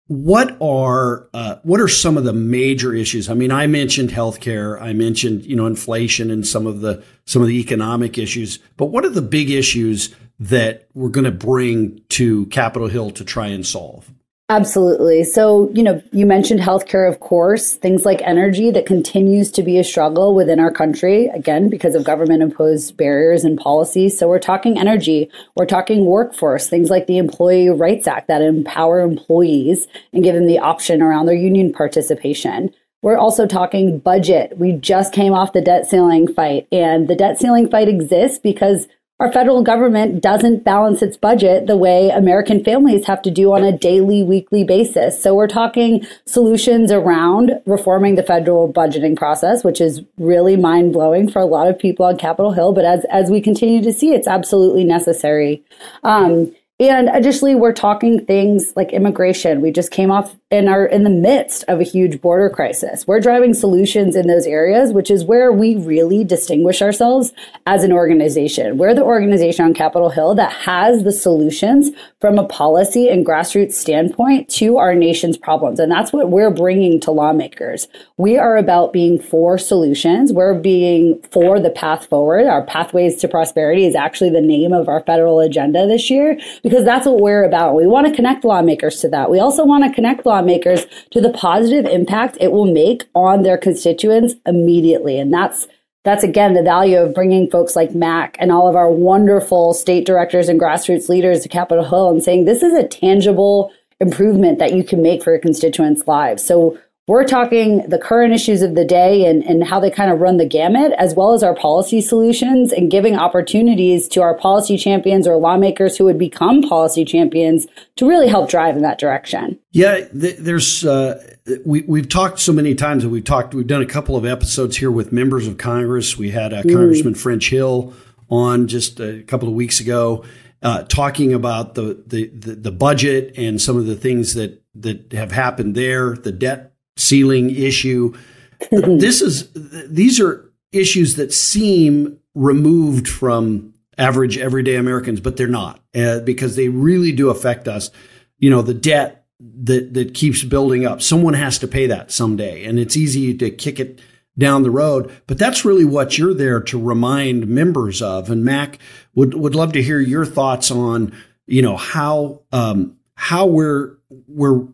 What 0.08 0.58
are 0.62 1.30
uh, 1.34 1.58
what 1.64 1.82
are 1.82 1.88
some 1.88 2.18
of 2.18 2.24
the 2.24 2.34
major 2.34 2.94
issues? 2.94 3.30
I 3.30 3.34
mean, 3.34 3.52
I 3.52 3.68
mentioned 3.68 4.10
healthcare, 4.10 4.80
I 4.82 4.94
mentioned 4.94 5.46
you 5.46 5.56
know 5.56 5.66
inflation 5.66 6.30
and 6.30 6.46
some 6.46 6.68
of 6.68 6.82
the 6.82 7.04
some 7.26 7.42
of 7.42 7.48
the 7.48 7.60
economic 7.60 8.18
issues, 8.18 8.60
but 8.78 8.88
what 8.88 9.04
are 9.04 9.10
the 9.10 9.22
big 9.22 9.50
issues 9.50 10.14
that 10.40 10.88
we're 10.94 11.10
going 11.10 11.26
to 11.26 11.32
bring 11.32 12.02
to 12.10 12.46
Capitol 12.48 12.88
Hill 12.88 13.12
to 13.12 13.24
try 13.24 13.48
and 13.48 13.66
solve? 13.66 14.12
Absolutely. 14.48 15.24
So, 15.24 15.72
you 15.74 15.82
know, 15.82 16.04
you 16.12 16.28
mentioned 16.28 16.60
healthcare, 16.60 17.10
of 17.10 17.20
course, 17.20 17.74
things 17.74 18.06
like 18.06 18.22
energy 18.22 18.70
that 18.70 18.86
continues 18.86 19.50
to 19.54 19.64
be 19.64 19.80
a 19.80 19.84
struggle 19.84 20.36
within 20.36 20.60
our 20.60 20.70
country, 20.72 21.26
again, 21.30 21.68
because 21.68 21.96
of 21.96 22.04
government 22.04 22.44
imposed 22.44 22.96
barriers 22.96 23.44
and 23.44 23.58
policies. 23.58 24.20
So, 24.20 24.28
we're 24.28 24.38
talking 24.38 24.78
energy, 24.78 25.32
we're 25.56 25.66
talking 25.66 26.06
workforce, 26.06 26.70
things 26.70 26.92
like 26.92 27.08
the 27.08 27.18
Employee 27.18 27.70
Rights 27.70 28.08
Act 28.08 28.28
that 28.28 28.44
empower 28.44 29.00
employees 29.00 29.88
and 30.14 30.24
give 30.24 30.36
them 30.36 30.46
the 30.46 30.60
option 30.60 31.02
around 31.02 31.26
their 31.26 31.34
union 31.34 31.74
participation. 31.74 32.72
We're 33.02 33.18
also 33.18 33.48
talking 33.48 33.98
budget. 33.98 34.60
We 34.60 34.74
just 34.74 35.12
came 35.12 35.34
off 35.34 35.54
the 35.54 35.62
debt 35.62 35.88
ceiling 35.88 36.32
fight, 36.32 36.68
and 36.72 37.08
the 37.08 37.16
debt 37.16 37.40
ceiling 37.40 37.68
fight 37.68 37.88
exists 37.88 38.38
because 38.38 38.88
our 39.20 39.32
federal 39.32 39.64
government 39.64 40.22
doesn't 40.22 40.66
balance 40.66 41.02
its 41.02 41.16
budget 41.16 41.68
the 41.68 41.78
way 41.78 42.10
American 42.10 42.64
families 42.64 43.06
have 43.08 43.22
to 43.22 43.32
do 43.32 43.54
on 43.54 43.64
a 43.64 43.78
daily, 43.78 44.24
weekly 44.24 44.66
basis. 44.66 45.22
So 45.22 45.34
we're 45.34 45.48
talking 45.48 46.06
solutions 46.26 46.92
around 46.92 47.52
reforming 47.66 48.16
the 48.16 48.24
federal 48.24 48.72
budgeting 48.72 49.16
process, 49.16 49.64
which 49.64 49.80
is 49.80 50.02
really 50.18 50.58
mind 50.58 50.92
blowing 50.92 51.32
for 51.32 51.40
a 51.40 51.46
lot 51.46 51.68
of 51.70 51.80
people 51.80 52.06
on 52.06 52.18
Capitol 52.18 52.52
Hill. 52.52 52.74
But 52.74 52.84
as, 52.84 53.06
as 53.10 53.30
we 53.30 53.40
continue 53.40 53.82
to 53.84 53.94
see, 53.94 54.12
it's 54.12 54.28
absolutely 54.28 54.84
necessary. 54.84 55.64
Um, 56.04 56.54
and 56.78 57.08
additionally, 57.08 57.56
we're 57.56 57.72
talking 57.72 58.26
things 58.26 58.74
like 58.76 58.92
immigration. 58.92 59.62
We 59.62 59.72
just 59.72 59.92
came 59.92 60.12
off 60.12 60.36
and 60.52 60.68
are 60.68 60.86
in 60.86 61.04
the 61.04 61.10
midst 61.10 61.64
of 61.70 61.80
a 61.80 61.84
huge 61.84 62.20
border 62.20 62.50
crisis. 62.50 63.08
We're 63.08 63.22
driving 63.22 63.54
solutions 63.54 64.14
in 64.14 64.28
those 64.28 64.46
areas, 64.46 64.92
which 64.92 65.10
is 65.10 65.24
where 65.24 65.54
we 65.54 65.78
really 65.78 66.26
distinguish 66.26 66.82
ourselves 66.82 67.32
as 67.66 67.86
an 67.86 67.94
organization. 67.94 68.78
We're 68.78 68.94
the 68.94 69.04
organization 69.04 69.64
on 69.64 69.74
Capitol 69.74 70.10
Hill 70.10 70.36
that 70.36 70.52
has 70.52 71.04
the 71.04 71.14
solutions 71.14 71.92
from 72.20 72.38
a 72.38 72.46
policy 72.46 73.08
and 73.08 73.26
grassroots 73.26 73.74
standpoint 73.74 74.50
to 74.50 74.78
our 74.78 74.96
nation's 74.96 75.38
problems. 75.38 75.80
And 75.80 75.90
that's 75.90 76.12
what 76.12 76.30
we're 76.30 76.52
bringing 76.52 77.00
to 77.02 77.12
lawmakers. 77.12 77.88
We 78.18 78.38
are 78.38 78.58
about 78.58 78.92
being 78.92 79.18
for 79.18 79.58
solutions. 79.58 80.34
We're 80.34 80.60
being 80.60 81.22
for 81.32 81.58
the 81.58 81.70
path 81.70 82.08
forward. 82.08 82.48
Our 82.48 82.66
pathways 82.66 83.16
to 83.22 83.30
prosperity 83.30 83.86
is 83.86 83.96
actually 83.96 84.32
the 84.32 84.42
name 84.42 84.74
of 84.74 84.90
our 84.90 85.02
federal 85.02 85.40
agenda 85.40 85.88
this 85.88 86.10
year 86.10 86.38
because 86.66 86.84
that's 86.84 87.06
what 87.06 87.22
we're 87.22 87.44
about. 87.44 87.76
We 87.76 87.86
want 87.86 88.08
to 88.08 88.14
connect 88.14 88.44
lawmakers 88.44 89.00
to 89.02 89.10
that. 89.10 89.30
We 89.30 89.40
also 89.40 89.64
want 89.64 89.84
to 89.84 89.94
connect 89.94 90.26
lawmakers 90.26 90.88
to 91.12 91.22
the 91.22 91.30
positive 91.30 91.86
impact 91.86 92.40
it 92.42 92.52
will 92.52 92.66
make 92.66 93.04
on 93.14 93.44
their 93.44 93.56
constituents 93.56 94.34
immediately. 94.48 95.20
And 95.20 95.32
that's 95.32 95.68
that's 96.04 96.24
again 96.24 96.56
the 96.56 96.64
value 96.64 96.98
of 96.98 97.14
bringing 97.14 97.52
folks 97.52 97.76
like 97.76 97.94
Mack 97.94 98.36
and 98.40 98.52
all 98.52 98.68
of 98.68 98.76
our 98.76 98.92
wonderful 98.92 99.76
state 99.76 100.08
directors 100.08 100.50
and 100.50 100.60
grassroots 100.60 101.08
leaders 101.08 101.42
to 101.42 101.50
Capitol 101.50 101.86
Hill 101.86 102.10
and 102.10 102.24
saying 102.24 102.46
this 102.46 102.64
is 102.64 102.74
a 102.74 102.88
tangible 102.88 103.72
improvement 104.00 104.58
that 104.58 104.74
you 104.74 104.84
can 104.84 105.04
make 105.04 105.24
for 105.24 105.34
your 105.34 105.40
constituents' 105.40 106.08
lives. 106.08 106.44
So 106.44 106.80
we're 107.08 107.24
talking 107.24 107.88
the 107.88 108.00
current 108.00 108.34
issues 108.34 108.64
of 108.64 108.74
the 108.74 108.84
day 108.84 109.26
and, 109.26 109.44
and 109.44 109.64
how 109.64 109.80
they 109.80 109.92
kind 109.92 110.10
of 110.10 110.20
run 110.20 110.38
the 110.38 110.46
gamut, 110.46 110.92
as 110.98 111.14
well 111.14 111.34
as 111.34 111.44
our 111.44 111.54
policy 111.54 112.02
solutions 112.02 112.72
and 112.72 112.90
giving 112.90 113.16
opportunities 113.16 114.08
to 114.08 114.22
our 114.24 114.34
policy 114.34 114.76
champions 114.76 115.28
or 115.28 115.36
lawmakers 115.36 115.98
who 115.98 116.06
would 116.06 116.18
become 116.18 116.64
policy 116.64 117.06
champions 117.06 117.68
to 117.96 118.08
really 118.08 118.28
help 118.28 118.50
drive 118.50 118.76
in 118.76 118.82
that 118.82 118.98
direction. 118.98 119.60
Yeah, 119.72 120.06
there's 120.12 120.84
uh, 120.84 121.22
we 121.64 121.82
we've 121.82 122.10
talked 122.10 122.40
so 122.40 122.52
many 122.52 122.74
times, 122.74 123.04
and 123.04 123.12
we've 123.12 123.24
talked. 123.24 123.54
We've 123.54 123.68
done 123.68 123.84
a 123.84 123.88
couple 123.88 124.16
of 124.16 124.26
episodes 124.26 124.78
here 124.78 124.90
with 124.90 125.12
members 125.12 125.48
of 125.48 125.60
Congress. 125.60 126.18
We 126.18 126.32
had 126.32 126.54
uh, 126.54 126.64
mm. 126.64 126.74
Congressman 126.74 127.14
French 127.14 127.50
Hill 127.50 127.94
on 128.32 128.68
just 128.68 129.00
a 129.00 129.22
couple 129.24 129.48
of 129.48 129.54
weeks 129.54 129.80
ago, 129.80 130.26
uh, 130.64 130.84
talking 130.84 131.34
about 131.34 131.76
the, 131.76 132.04
the 132.08 132.30
the 132.30 132.56
the 132.56 132.72
budget 132.72 133.38
and 133.38 133.62
some 133.62 133.78
of 133.78 133.86
the 133.86 133.96
things 133.96 134.34
that 134.34 134.64
that 134.74 135.14
have 135.14 135.32
happened 135.32 135.76
there, 135.76 136.16
the 136.16 136.32
debt 136.32 136.75
ceiling 136.98 137.50
issue. 137.50 138.14
this 138.72 139.22
is 139.22 139.52
these 139.54 140.20
are 140.20 140.52
issues 140.72 141.16
that 141.16 141.34
seem 141.34 142.20
removed 142.34 143.08
from 143.08 143.74
average 143.98 144.38
everyday 144.38 144.76
Americans, 144.76 145.22
but 145.22 145.38
they're 145.38 145.48
not 145.48 145.80
uh, 145.96 146.20
because 146.22 146.56
they 146.56 146.70
really 146.70 147.12
do 147.12 147.30
affect 147.30 147.68
us. 147.68 147.92
You 148.38 148.50
know, 148.50 148.62
the 148.62 148.74
debt 148.74 149.26
that 149.40 149.94
that 149.94 150.14
keeps 150.14 150.44
building 150.44 150.86
up. 150.86 151.02
Someone 151.02 151.34
has 151.34 151.60
to 151.60 151.68
pay 151.68 151.88
that 151.88 152.12
someday, 152.12 152.66
and 152.66 152.80
it's 152.80 152.98
easy 152.98 153.34
to 153.36 153.50
kick 153.50 153.80
it 153.80 154.00
down 154.38 154.64
the 154.64 154.72
road. 154.72 155.12
But 155.28 155.38
that's 155.38 155.66
really 155.66 155.86
what 155.86 156.18
you're 156.18 156.34
there 156.34 156.60
to 156.62 156.82
remind 156.82 157.48
members 157.48 158.02
of. 158.02 158.30
And 158.30 158.44
Mack 158.44 158.80
would 159.14 159.34
would 159.34 159.56
love 159.56 159.74
to 159.74 159.84
hear 159.84 160.00
your 160.00 160.26
thoughts 160.26 160.72
on 160.72 161.14
you 161.46 161.62
know 161.62 161.78
how 161.78 162.42
um, 162.52 162.98
how 163.16 163.46
we're 163.46 163.98
we're 164.28 164.68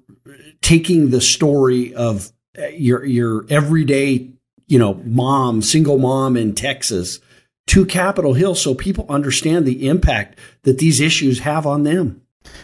taking 0.61 1.09
the 1.09 1.21
story 1.21 1.93
of 1.93 2.31
uh, 2.57 2.67
your 2.67 3.05
your 3.05 3.45
everyday 3.49 4.29
you 4.67 4.79
know 4.79 4.95
mom 5.05 5.61
single 5.61 5.97
mom 5.97 6.37
in 6.37 6.53
Texas 6.53 7.19
to 7.67 7.85
Capitol 7.85 8.33
Hill 8.33 8.55
so 8.55 8.73
people 8.73 9.05
understand 9.07 9.65
the 9.65 9.87
impact 9.87 10.37
that 10.63 10.79
these 10.79 10.99
issues 10.99 11.39
have 11.39 11.65
on 11.65 11.83
them. 11.83 12.21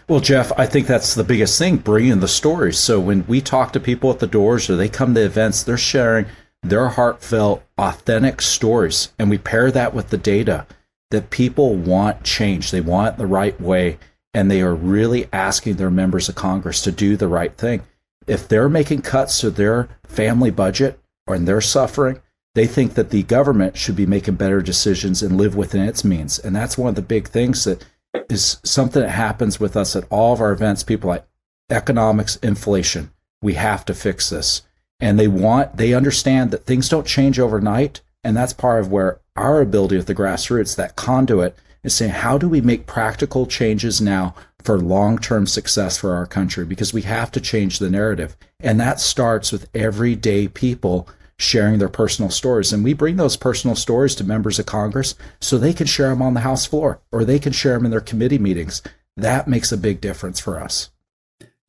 Well, 0.07 0.19
Jeff, 0.19 0.51
I 0.57 0.65
think 0.65 0.87
that's 0.87 1.13
the 1.13 1.23
biggest 1.23 1.59
thing, 1.59 1.77
bringing 1.77 2.19
the 2.19 2.27
stories. 2.27 2.79
So 2.79 2.99
when 2.99 3.25
we 3.27 3.41
talk 3.41 3.73
to 3.73 3.79
people 3.79 4.09
at 4.09 4.19
the 4.19 4.27
doors 4.27 4.69
or 4.69 4.75
they 4.75 4.89
come 4.89 5.13
to 5.13 5.23
events, 5.23 5.63
they're 5.63 5.77
sharing 5.77 6.25
their 6.63 6.89
heartfelt, 6.89 7.63
authentic 7.77 8.41
stories. 8.41 9.13
And 9.19 9.29
we 9.29 9.37
pair 9.37 9.71
that 9.71 9.93
with 9.93 10.09
the 10.09 10.17
data 10.17 10.65
that 11.11 11.29
people 11.29 11.75
want 11.75 12.23
change. 12.23 12.71
They 12.71 12.81
want 12.81 13.17
the 13.17 13.27
right 13.27 13.59
way. 13.61 13.97
And 14.37 14.51
they 14.51 14.61
are 14.61 14.75
really 14.75 15.27
asking 15.33 15.77
their 15.77 15.89
members 15.89 16.29
of 16.29 16.35
Congress 16.35 16.83
to 16.83 16.91
do 16.91 17.17
the 17.17 17.27
right 17.27 17.57
thing. 17.57 17.81
If 18.27 18.47
they're 18.47 18.69
making 18.69 19.01
cuts 19.01 19.39
to 19.39 19.49
their 19.49 19.89
family 20.05 20.51
budget 20.51 20.99
or 21.25 21.39
they're 21.39 21.59
suffering, 21.59 22.21
they 22.53 22.67
think 22.67 22.93
that 22.93 23.09
the 23.09 23.23
government 23.23 23.77
should 23.77 23.95
be 23.95 24.05
making 24.05 24.35
better 24.35 24.61
decisions 24.61 25.23
and 25.23 25.37
live 25.37 25.55
within 25.55 25.81
its 25.81 26.03
means. 26.03 26.37
And 26.37 26.55
that's 26.55 26.77
one 26.77 26.89
of 26.89 26.93
the 26.93 27.01
big 27.01 27.29
things 27.29 27.63
that 27.63 27.83
is 28.29 28.59
something 28.63 29.01
that 29.01 29.09
happens 29.09 29.59
with 29.59 29.75
us 29.75 29.95
at 29.95 30.05
all 30.11 30.33
of 30.33 30.41
our 30.41 30.51
events. 30.51 30.83
People 30.83 31.09
like 31.09 31.25
economics, 31.71 32.35
inflation. 32.35 33.09
We 33.41 33.55
have 33.55 33.85
to 33.85 33.95
fix 33.95 34.29
this. 34.29 34.61
And 34.99 35.19
they 35.19 35.27
want, 35.27 35.77
they 35.77 35.95
understand 35.95 36.51
that 36.51 36.67
things 36.67 36.89
don't 36.89 37.07
change 37.07 37.39
overnight. 37.39 38.01
And 38.23 38.37
that's 38.37 38.53
part 38.53 38.81
of 38.81 38.91
where 38.91 39.19
our 39.35 39.61
ability 39.61 39.97
at 39.97 40.05
the 40.05 40.13
grassroots, 40.13 40.75
that 40.75 40.95
conduit, 40.95 41.57
is 41.87 41.95
saying, 41.95 42.11
how 42.11 42.37
do 42.37 42.47
we 42.47 42.61
make 42.61 42.85
practical 42.85 43.45
changes 43.45 43.99
now 43.99 44.35
for 44.61 44.77
long 44.77 45.17
term 45.17 45.47
success 45.47 45.97
for 45.97 46.13
our 46.15 46.25
country? 46.27 46.65
Because 46.65 46.93
we 46.93 47.01
have 47.01 47.31
to 47.31 47.41
change 47.41 47.79
the 47.79 47.89
narrative. 47.89 48.37
And 48.59 48.79
that 48.79 48.99
starts 48.99 49.51
with 49.51 49.69
everyday 49.73 50.47
people 50.47 51.09
sharing 51.39 51.79
their 51.79 51.89
personal 51.89 52.29
stories. 52.29 52.73
And 52.73 52.83
we 52.83 52.93
bring 52.93 53.15
those 53.15 53.37
personal 53.37 53.75
stories 53.75 54.15
to 54.15 54.23
members 54.23 54.59
of 54.59 54.65
Congress 54.65 55.15
so 55.39 55.57
they 55.57 55.73
can 55.73 55.87
share 55.87 56.09
them 56.09 56.21
on 56.21 56.33
the 56.33 56.41
House 56.41 56.65
floor 56.65 57.01
or 57.11 57.23
they 57.23 57.39
can 57.39 57.53
share 57.53 57.73
them 57.73 57.85
in 57.85 57.91
their 57.91 58.01
committee 58.01 58.39
meetings. 58.39 58.81
That 59.15 59.47
makes 59.47 59.71
a 59.71 59.77
big 59.77 60.01
difference 60.01 60.39
for 60.39 60.59
us. 60.59 60.89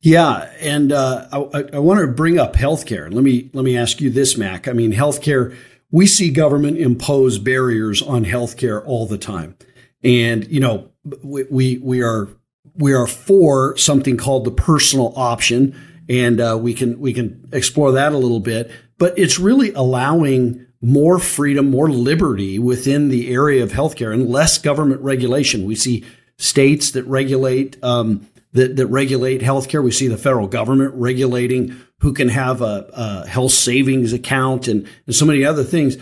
Yeah, 0.01 0.49
and 0.61 0.91
uh, 0.91 1.27
I, 1.31 1.65
I 1.73 1.79
want 1.79 1.99
to 1.99 2.07
bring 2.07 2.39
up 2.39 2.53
healthcare. 2.53 3.13
Let 3.13 3.23
me 3.23 3.49
let 3.53 3.65
me 3.65 3.77
ask 3.77 3.99
you 3.99 4.09
this, 4.09 4.37
Mack. 4.37 4.67
I 4.67 4.73
mean, 4.73 4.93
healthcare. 4.93 5.55
We 5.91 6.07
see 6.07 6.29
government 6.29 6.77
impose 6.77 7.37
barriers 7.37 8.01
on 8.01 8.23
healthcare 8.23 8.81
all 8.85 9.07
the 9.07 9.17
time, 9.17 9.57
and 10.03 10.47
you 10.49 10.59
know, 10.59 10.89
we 11.23 11.43
we, 11.49 11.77
we 11.79 12.01
are 12.01 12.27
we 12.75 12.93
are 12.93 13.07
for 13.07 13.75
something 13.77 14.17
called 14.17 14.45
the 14.45 14.51
personal 14.51 15.13
option, 15.15 15.75
and 16.07 16.39
uh, 16.39 16.57
we 16.59 16.73
can 16.73 16.99
we 16.99 17.13
can 17.13 17.49
explore 17.51 17.91
that 17.93 18.13
a 18.13 18.17
little 18.17 18.39
bit 18.39 18.71
but 18.99 19.17
it's 19.17 19.39
really 19.39 19.73
allowing 19.73 20.67
more 20.81 21.17
freedom, 21.17 21.71
more 21.71 21.89
liberty 21.89 22.59
within 22.59 23.09
the 23.09 23.33
area 23.33 23.63
of 23.63 23.71
healthcare 23.71 24.13
and 24.13 24.29
less 24.29 24.59
government 24.59 25.01
regulation. 25.01 25.65
We 25.65 25.75
see 25.75 26.05
states 26.37 26.91
that 26.91 27.03
regulate 27.05 27.81
um, 27.83 28.27
that, 28.53 28.75
that 28.75 28.87
regulate 28.87 29.41
healthcare. 29.41 29.83
We 29.83 29.91
see 29.91 30.07
the 30.07 30.17
federal 30.17 30.47
government 30.47 30.93
regulating 30.95 31.75
who 31.99 32.13
can 32.13 32.29
have 32.29 32.61
a, 32.61 32.89
a 32.93 33.27
health 33.27 33.51
savings 33.51 34.13
account 34.13 34.67
and, 34.67 34.87
and 35.05 35.15
so 35.15 35.25
many 35.25 35.43
other 35.43 35.63
things. 35.63 35.97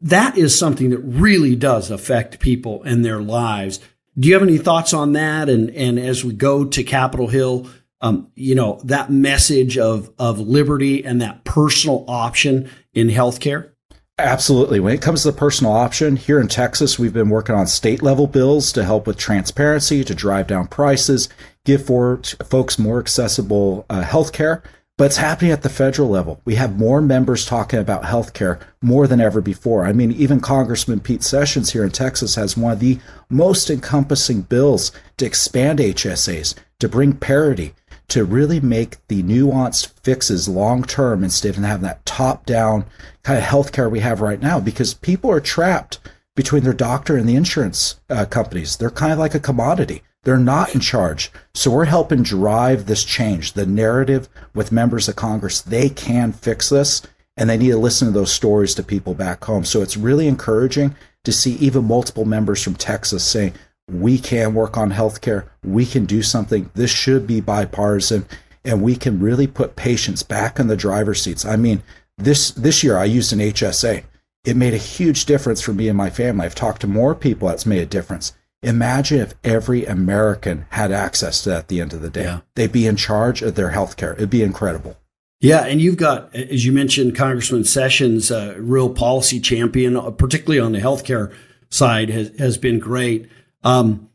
That 0.00 0.38
is 0.38 0.58
something 0.58 0.90
that 0.90 0.98
really 0.98 1.56
does 1.56 1.90
affect 1.90 2.38
people 2.38 2.82
and 2.84 3.04
their 3.04 3.20
lives. 3.20 3.80
Do 4.18 4.28
you 4.28 4.34
have 4.34 4.42
any 4.42 4.58
thoughts 4.58 4.92
on 4.94 5.12
that? 5.14 5.48
And 5.48 5.70
and 5.70 5.98
as 5.98 6.24
we 6.24 6.32
go 6.34 6.64
to 6.64 6.84
Capitol 6.84 7.28
Hill, 7.28 7.68
um, 8.02 8.30
you 8.34 8.54
know, 8.54 8.80
that 8.84 9.10
message 9.10 9.78
of, 9.78 10.10
of 10.18 10.40
liberty 10.40 11.04
and 11.04 11.20
that 11.22 11.44
personal 11.44 12.04
option 12.08 12.68
in 12.92 13.08
healthcare? 13.08 13.70
Absolutely. 14.18 14.78
When 14.78 14.94
it 14.94 15.00
comes 15.00 15.22
to 15.22 15.30
the 15.30 15.38
personal 15.38 15.72
option, 15.72 16.16
here 16.16 16.38
in 16.38 16.48
Texas, 16.48 16.98
we've 16.98 17.14
been 17.14 17.30
working 17.30 17.54
on 17.54 17.66
state 17.66 18.02
level 18.02 18.26
bills 18.26 18.70
to 18.72 18.84
help 18.84 19.06
with 19.06 19.16
transparency, 19.16 20.04
to 20.04 20.14
drive 20.14 20.46
down 20.46 20.66
prices, 20.66 21.28
give 21.64 21.86
for 21.86 22.20
folks 22.44 22.78
more 22.78 22.98
accessible 22.98 23.86
uh, 23.88 24.02
health 24.02 24.32
care. 24.32 24.62
But 25.02 25.06
it's 25.06 25.16
happening 25.16 25.50
at 25.50 25.62
the 25.62 25.68
federal 25.68 26.10
level. 26.10 26.40
We 26.44 26.54
have 26.54 26.78
more 26.78 27.00
members 27.00 27.44
talking 27.44 27.80
about 27.80 28.04
healthcare 28.04 28.60
more 28.80 29.08
than 29.08 29.20
ever 29.20 29.40
before. 29.40 29.84
I 29.84 29.92
mean, 29.92 30.12
even 30.12 30.38
Congressman 30.38 31.00
Pete 31.00 31.24
Sessions 31.24 31.72
here 31.72 31.82
in 31.82 31.90
Texas 31.90 32.36
has 32.36 32.56
one 32.56 32.74
of 32.74 32.78
the 32.78 33.00
most 33.28 33.68
encompassing 33.68 34.42
bills 34.42 34.92
to 35.16 35.26
expand 35.26 35.80
HSAs, 35.80 36.54
to 36.78 36.88
bring 36.88 37.14
parity, 37.14 37.74
to 38.10 38.24
really 38.24 38.60
make 38.60 39.04
the 39.08 39.24
nuanced 39.24 39.88
fixes 40.04 40.48
long 40.48 40.84
term 40.84 41.24
instead 41.24 41.56
of 41.56 41.64
having 41.64 41.82
that 41.82 42.06
top 42.06 42.46
down 42.46 42.84
kind 43.24 43.40
of 43.40 43.44
healthcare 43.44 43.90
we 43.90 43.98
have 43.98 44.20
right 44.20 44.40
now 44.40 44.60
because 44.60 44.94
people 44.94 45.32
are 45.32 45.40
trapped 45.40 45.98
between 46.36 46.62
their 46.62 46.72
doctor 46.72 47.16
and 47.16 47.28
the 47.28 47.34
insurance 47.34 47.98
uh, 48.08 48.24
companies. 48.24 48.76
They're 48.76 48.88
kind 48.88 49.12
of 49.12 49.18
like 49.18 49.34
a 49.34 49.40
commodity. 49.40 50.04
They're 50.24 50.38
not 50.38 50.74
in 50.74 50.80
charge. 50.80 51.32
So 51.54 51.70
we're 51.70 51.86
helping 51.86 52.22
drive 52.22 52.86
this 52.86 53.04
change, 53.04 53.54
the 53.54 53.66
narrative 53.66 54.28
with 54.54 54.72
members 54.72 55.08
of 55.08 55.16
Congress. 55.16 55.60
They 55.60 55.88
can 55.88 56.32
fix 56.32 56.68
this 56.68 57.02
and 57.36 57.48
they 57.48 57.56
need 57.56 57.70
to 57.70 57.78
listen 57.78 58.08
to 58.08 58.12
those 58.12 58.32
stories 58.32 58.74
to 58.74 58.82
people 58.82 59.14
back 59.14 59.44
home. 59.44 59.64
So 59.64 59.82
it's 59.82 59.96
really 59.96 60.28
encouraging 60.28 60.94
to 61.24 61.32
see 61.32 61.54
even 61.54 61.84
multiple 61.84 62.24
members 62.24 62.62
from 62.62 62.74
Texas 62.74 63.24
saying, 63.24 63.54
we 63.90 64.18
can 64.18 64.54
work 64.54 64.76
on 64.76 64.92
healthcare. 64.92 65.48
We 65.64 65.86
can 65.86 66.06
do 66.06 66.22
something. 66.22 66.70
This 66.74 66.90
should 66.90 67.26
be 67.26 67.40
bipartisan, 67.40 68.26
and 68.64 68.82
we 68.82 68.96
can 68.96 69.20
really 69.20 69.46
put 69.46 69.76
patients 69.76 70.22
back 70.22 70.58
in 70.58 70.68
the 70.68 70.76
driver's 70.76 71.22
seats. 71.22 71.44
I 71.44 71.56
mean, 71.56 71.82
this 72.16 72.52
this 72.52 72.82
year 72.84 72.96
I 72.96 73.04
used 73.04 73.32
an 73.32 73.40
HSA. 73.40 74.04
It 74.44 74.56
made 74.56 74.74
a 74.74 74.78
huge 74.78 75.24
difference 75.26 75.60
for 75.60 75.72
me 75.72 75.88
and 75.88 75.96
my 75.96 76.10
family. 76.10 76.46
I've 76.46 76.54
talked 76.54 76.80
to 76.82 76.86
more 76.86 77.14
people 77.14 77.48
that's 77.48 77.66
made 77.66 77.82
a 77.82 77.86
difference. 77.86 78.32
Imagine 78.62 79.20
if 79.20 79.34
every 79.42 79.84
American 79.84 80.66
had 80.70 80.92
access 80.92 81.42
to 81.42 81.50
that 81.50 81.58
at 81.58 81.68
the 81.68 81.80
end 81.80 81.92
of 81.92 82.00
the 82.00 82.10
day. 82.10 82.22
Yeah. 82.22 82.40
They'd 82.54 82.72
be 82.72 82.86
in 82.86 82.96
charge 82.96 83.42
of 83.42 83.56
their 83.56 83.70
health 83.70 83.96
care. 83.96 84.12
It'd 84.12 84.30
be 84.30 84.42
incredible. 84.42 84.96
Yeah, 85.40 85.64
and 85.64 85.80
you've 85.80 85.96
got, 85.96 86.32
as 86.36 86.64
you 86.64 86.70
mentioned, 86.70 87.16
Congressman 87.16 87.64
Sessions, 87.64 88.30
a 88.30 88.54
real 88.60 88.88
policy 88.88 89.40
champion, 89.40 90.00
particularly 90.14 90.60
on 90.60 90.70
the 90.70 90.78
healthcare 90.78 91.34
side, 91.68 92.10
has, 92.10 92.30
has 92.38 92.56
been 92.56 92.78
great. 92.78 93.28
Um, 93.64 94.08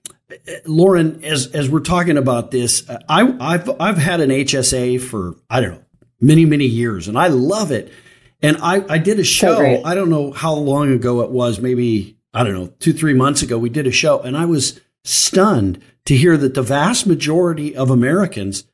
Lauren, 0.66 1.24
as 1.26 1.48
as 1.48 1.70
we're 1.70 1.80
talking 1.82 2.18
about 2.18 2.52
this, 2.52 2.90
I, 3.10 3.36
I've 3.40 3.70
I've 3.80 3.98
had 3.98 4.22
an 4.22 4.30
HSA 4.30 5.02
for 5.02 5.36
I 5.50 5.62
don't 5.62 5.72
know 5.72 5.84
many 6.20 6.46
many 6.46 6.66
years, 6.66 7.08
and 7.08 7.18
I 7.18 7.28
love 7.28 7.72
it. 7.72 7.92
And 8.42 8.58
I 8.62 8.86
I 8.90 8.98
did 8.98 9.20
a 9.20 9.24
show. 9.24 9.56
So 9.56 9.84
I 9.84 9.96
don't 9.96 10.10
know 10.10 10.32
how 10.32 10.54
long 10.54 10.92
ago 10.92 11.22
it 11.22 11.32
was. 11.32 11.60
Maybe 11.60 12.17
I 12.38 12.44
don't 12.44 12.54
know 12.54 12.68
two 12.80 12.94
three 12.94 13.16
months 13.16 13.42
ago. 13.42 13.58
We 13.58 13.70
did 13.70 13.88
a 13.88 13.92
show, 13.92 14.22
and 14.22 14.38
I 14.38 14.46
was 14.46 14.80
stunned 15.04 15.82
to 16.06 16.16
hear 16.16 16.38
that 16.38 16.54
the 16.54 16.62
vast 16.62 17.08
majority 17.08 17.76
of 17.76 17.90
Americans 17.90 18.66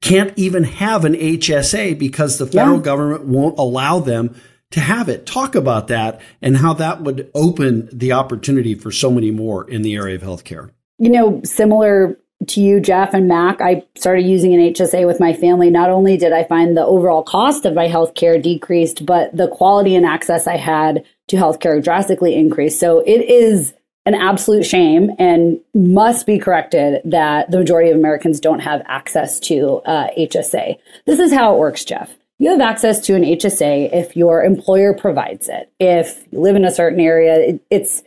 can't 0.00 0.32
even 0.36 0.64
have 0.64 1.04
an 1.04 1.12
HSA 1.12 1.98
because 1.98 2.38
the 2.38 2.46
federal 2.46 2.78
yeah. 2.78 2.82
government 2.82 3.24
won't 3.24 3.58
allow 3.58 3.98
them 3.98 4.34
to 4.70 4.80
have 4.80 5.10
it. 5.10 5.26
Talk 5.26 5.54
about 5.54 5.88
that 5.88 6.22
and 6.40 6.56
how 6.56 6.72
that 6.74 7.02
would 7.02 7.30
open 7.34 7.90
the 7.92 8.12
opportunity 8.12 8.74
for 8.74 8.90
so 8.90 9.10
many 9.10 9.30
more 9.30 9.68
in 9.68 9.82
the 9.82 9.94
area 9.94 10.16
of 10.16 10.22
healthcare. 10.22 10.70
You 10.98 11.10
know, 11.10 11.42
similar 11.44 12.18
to 12.48 12.60
you, 12.62 12.80
Jeff 12.80 13.12
and 13.12 13.28
Mack, 13.28 13.60
I 13.60 13.84
started 13.94 14.22
using 14.22 14.54
an 14.54 14.60
HSA 14.60 15.06
with 15.06 15.20
my 15.20 15.34
family. 15.34 15.68
Not 15.68 15.90
only 15.90 16.16
did 16.16 16.32
I 16.32 16.44
find 16.44 16.74
the 16.74 16.84
overall 16.84 17.22
cost 17.22 17.66
of 17.66 17.74
my 17.74 17.88
healthcare 17.88 18.42
decreased, 18.42 19.04
but 19.04 19.36
the 19.36 19.48
quality 19.48 19.94
and 19.94 20.06
access 20.06 20.46
I 20.46 20.56
had 20.56 21.04
to 21.28 21.36
healthcare 21.36 21.82
drastically 21.82 22.34
increased. 22.34 22.78
So 22.78 23.00
it 23.00 23.28
is 23.28 23.74
an 24.04 24.14
absolute 24.14 24.64
shame 24.64 25.10
and 25.18 25.60
must 25.74 26.26
be 26.26 26.38
corrected 26.38 27.00
that 27.04 27.50
the 27.50 27.58
majority 27.58 27.90
of 27.90 27.96
Americans 27.96 28.38
don't 28.38 28.60
have 28.60 28.82
access 28.86 29.40
to 29.40 29.78
uh, 29.86 30.08
HSA. 30.16 30.76
This 31.06 31.18
is 31.18 31.32
how 31.32 31.54
it 31.54 31.58
works, 31.58 31.84
Jeff 31.84 32.16
you 32.38 32.50
have 32.50 32.60
access 32.60 33.00
to 33.00 33.14
an 33.14 33.22
HSA 33.22 33.92
if 33.92 34.16
your 34.16 34.44
employer 34.44 34.94
provides 34.94 35.48
it. 35.48 35.72
If 35.80 36.26
you 36.30 36.40
live 36.40 36.56
in 36.56 36.64
a 36.64 36.70
certain 36.70 37.00
area, 37.00 37.34
it, 37.34 37.60
it's 37.70 38.02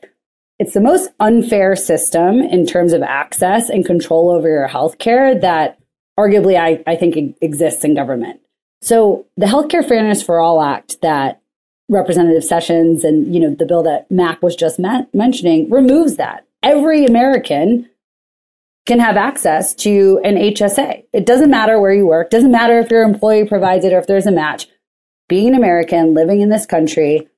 it's 0.59 0.73
the 0.73 0.81
most 0.81 1.09
unfair 1.21 1.75
system 1.75 2.41
in 2.41 2.65
terms 2.65 2.91
of 2.91 3.01
access 3.01 3.69
and 3.69 3.85
control 3.85 4.29
over 4.29 4.47
your 4.47 4.67
health 4.67 4.97
care 4.97 5.39
that 5.39 5.79
arguably 6.19 6.59
I, 6.59 6.83
I 6.85 6.97
think 6.97 7.37
exists 7.41 7.85
in 7.85 7.95
government. 7.95 8.41
So 8.81 9.25
the 9.37 9.45
Healthcare 9.45 9.87
Fairness 9.87 10.21
for 10.21 10.41
All 10.41 10.61
Act 10.61 11.01
that 11.01 11.38
Representative 11.89 12.43
Sessions 12.43 13.03
and 13.03 13.33
you 13.33 13.41
know 13.41 13.53
the 13.53 13.65
bill 13.65 13.83
that 13.83 14.09
Mack 14.09 14.41
was 14.41 14.55
just 14.55 14.79
mentioning 15.13 15.69
removes 15.69 16.15
that. 16.17 16.45
Every 16.63 17.05
American 17.05 17.89
can 18.85 18.99
have 18.99 19.17
access 19.17 19.75
to 19.75 20.19
an 20.23 20.35
HSA. 20.35 21.03
It 21.13 21.25
doesn't 21.25 21.51
matter 21.51 21.79
where 21.79 21.93
you 21.93 22.07
work, 22.07 22.29
doesn't 22.29 22.51
matter 22.51 22.79
if 22.79 22.89
your 22.89 23.03
employee 23.03 23.45
provides 23.45 23.85
it 23.85 23.93
or 23.93 23.99
if 23.99 24.07
there's 24.07 24.25
a 24.25 24.31
match. 24.31 24.67
being 25.29 25.47
an 25.49 25.55
American, 25.55 26.13
living 26.13 26.41
in 26.41 26.49
this 26.49 26.65
country, 26.65 27.29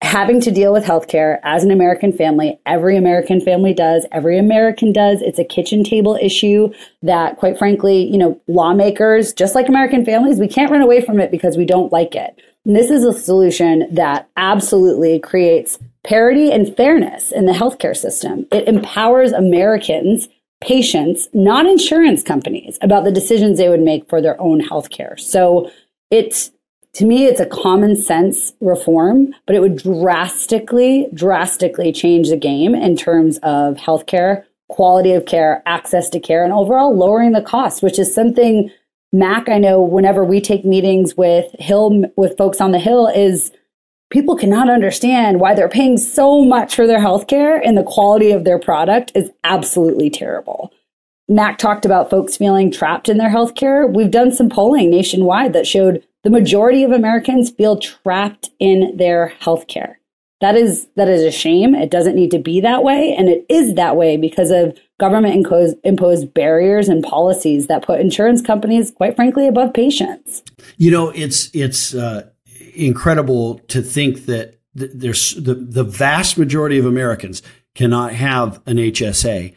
having 0.00 0.40
to 0.40 0.50
deal 0.50 0.72
with 0.72 0.84
healthcare 0.84 1.38
as 1.42 1.64
an 1.64 1.70
American 1.70 2.12
family. 2.12 2.58
Every 2.64 2.96
American 2.96 3.40
family 3.40 3.74
does. 3.74 4.06
Every 4.10 4.38
American 4.38 4.92
does. 4.92 5.20
It's 5.20 5.38
a 5.38 5.44
kitchen 5.44 5.84
table 5.84 6.18
issue 6.20 6.72
that, 7.02 7.36
quite 7.36 7.58
frankly, 7.58 8.02
you 8.10 8.16
know, 8.16 8.40
lawmakers, 8.46 9.32
just 9.32 9.54
like 9.54 9.68
American 9.68 10.04
families, 10.04 10.38
we 10.38 10.48
can't 10.48 10.70
run 10.70 10.80
away 10.80 11.00
from 11.04 11.20
it 11.20 11.30
because 11.30 11.56
we 11.56 11.66
don't 11.66 11.92
like 11.92 12.14
it. 12.14 12.40
And 12.64 12.76
this 12.76 12.90
is 12.90 13.04
a 13.04 13.12
solution 13.12 13.86
that 13.92 14.28
absolutely 14.36 15.18
creates 15.18 15.78
parity 16.04 16.50
and 16.52 16.76
fairness 16.76 17.32
in 17.32 17.46
the 17.46 17.52
healthcare 17.52 17.96
system. 17.96 18.46
It 18.52 18.68
empowers 18.68 19.32
Americans, 19.32 20.28
patients, 20.60 21.28
not 21.32 21.66
insurance 21.66 22.22
companies, 22.22 22.78
about 22.80 23.04
the 23.04 23.12
decisions 23.12 23.58
they 23.58 23.68
would 23.68 23.80
make 23.80 24.08
for 24.08 24.20
their 24.20 24.40
own 24.40 24.60
healthcare. 24.60 25.18
So 25.18 25.70
it's 26.10 26.52
to 26.94 27.06
me, 27.06 27.24
it's 27.24 27.40
a 27.40 27.46
common 27.46 27.96
sense 27.96 28.52
reform, 28.60 29.34
but 29.46 29.56
it 29.56 29.60
would 29.60 29.78
drastically, 29.78 31.08
drastically 31.14 31.90
change 31.90 32.28
the 32.28 32.36
game 32.36 32.74
in 32.74 32.96
terms 32.96 33.38
of 33.42 33.76
healthcare, 33.76 34.44
quality 34.68 35.12
of 35.12 35.24
care, 35.24 35.62
access 35.64 36.10
to 36.10 36.20
care, 36.20 36.44
and 36.44 36.52
overall 36.52 36.94
lowering 36.94 37.32
the 37.32 37.40
cost, 37.40 37.82
which 37.82 37.98
is 37.98 38.14
something 38.14 38.70
Mack, 39.12 39.48
I 39.48 39.58
know 39.58 39.82
whenever 39.82 40.24
we 40.24 40.40
take 40.40 40.64
meetings 40.64 41.16
with 41.16 41.54
Hill, 41.58 42.04
with 42.16 42.38
folks 42.38 42.60
on 42.60 42.72
the 42.72 42.78
Hill, 42.78 43.08
is 43.08 43.52
people 44.10 44.36
cannot 44.36 44.70
understand 44.70 45.38
why 45.38 45.54
they're 45.54 45.68
paying 45.68 45.98
so 45.98 46.42
much 46.44 46.74
for 46.74 46.86
their 46.86 47.00
healthcare 47.00 47.60
and 47.62 47.76
the 47.76 47.82
quality 47.82 48.30
of 48.30 48.44
their 48.44 48.58
product 48.58 49.12
is 49.14 49.30
absolutely 49.44 50.08
terrible. 50.08 50.72
Mack 51.28 51.58
talked 51.58 51.84
about 51.84 52.10
folks 52.10 52.36
feeling 52.36 52.70
trapped 52.70 53.08
in 53.08 53.18
their 53.18 53.30
healthcare. 53.30 53.92
We've 53.92 54.10
done 54.10 54.32
some 54.32 54.48
polling 54.48 54.90
nationwide 54.90 55.52
that 55.52 55.66
showed 55.66 56.04
the 56.24 56.30
majority 56.30 56.84
of 56.84 56.92
Americans 56.92 57.50
feel 57.50 57.78
trapped 57.78 58.50
in 58.58 58.96
their 58.96 59.34
healthcare. 59.40 59.94
That 60.40 60.56
is 60.56 60.88
that 60.96 61.08
is 61.08 61.22
a 61.22 61.30
shame. 61.30 61.74
It 61.74 61.90
doesn't 61.90 62.16
need 62.16 62.32
to 62.32 62.38
be 62.38 62.60
that 62.60 62.82
way, 62.82 63.14
and 63.16 63.28
it 63.28 63.46
is 63.48 63.74
that 63.74 63.96
way 63.96 64.16
because 64.16 64.50
of 64.50 64.76
government 65.02 65.34
imposed, 65.34 65.76
imposed 65.82 66.32
barriers 66.32 66.88
and 66.88 67.02
policies 67.02 67.66
that 67.66 67.82
put 67.82 67.98
insurance 67.98 68.40
companies, 68.40 68.92
quite 68.92 69.16
frankly, 69.16 69.48
above 69.48 69.74
patients. 69.74 70.44
You 70.76 70.92
know, 70.92 71.08
it's 71.10 71.50
it's 71.52 71.92
uh, 71.92 72.28
incredible 72.76 73.58
to 73.66 73.82
think 73.82 74.26
that 74.26 74.60
th- 74.78 74.92
there's 74.94 75.34
the 75.34 75.54
the 75.54 75.82
vast 75.82 76.38
majority 76.38 76.78
of 76.78 76.86
Americans 76.86 77.42
cannot 77.74 78.12
have 78.12 78.62
an 78.64 78.76
HSA, 78.76 79.52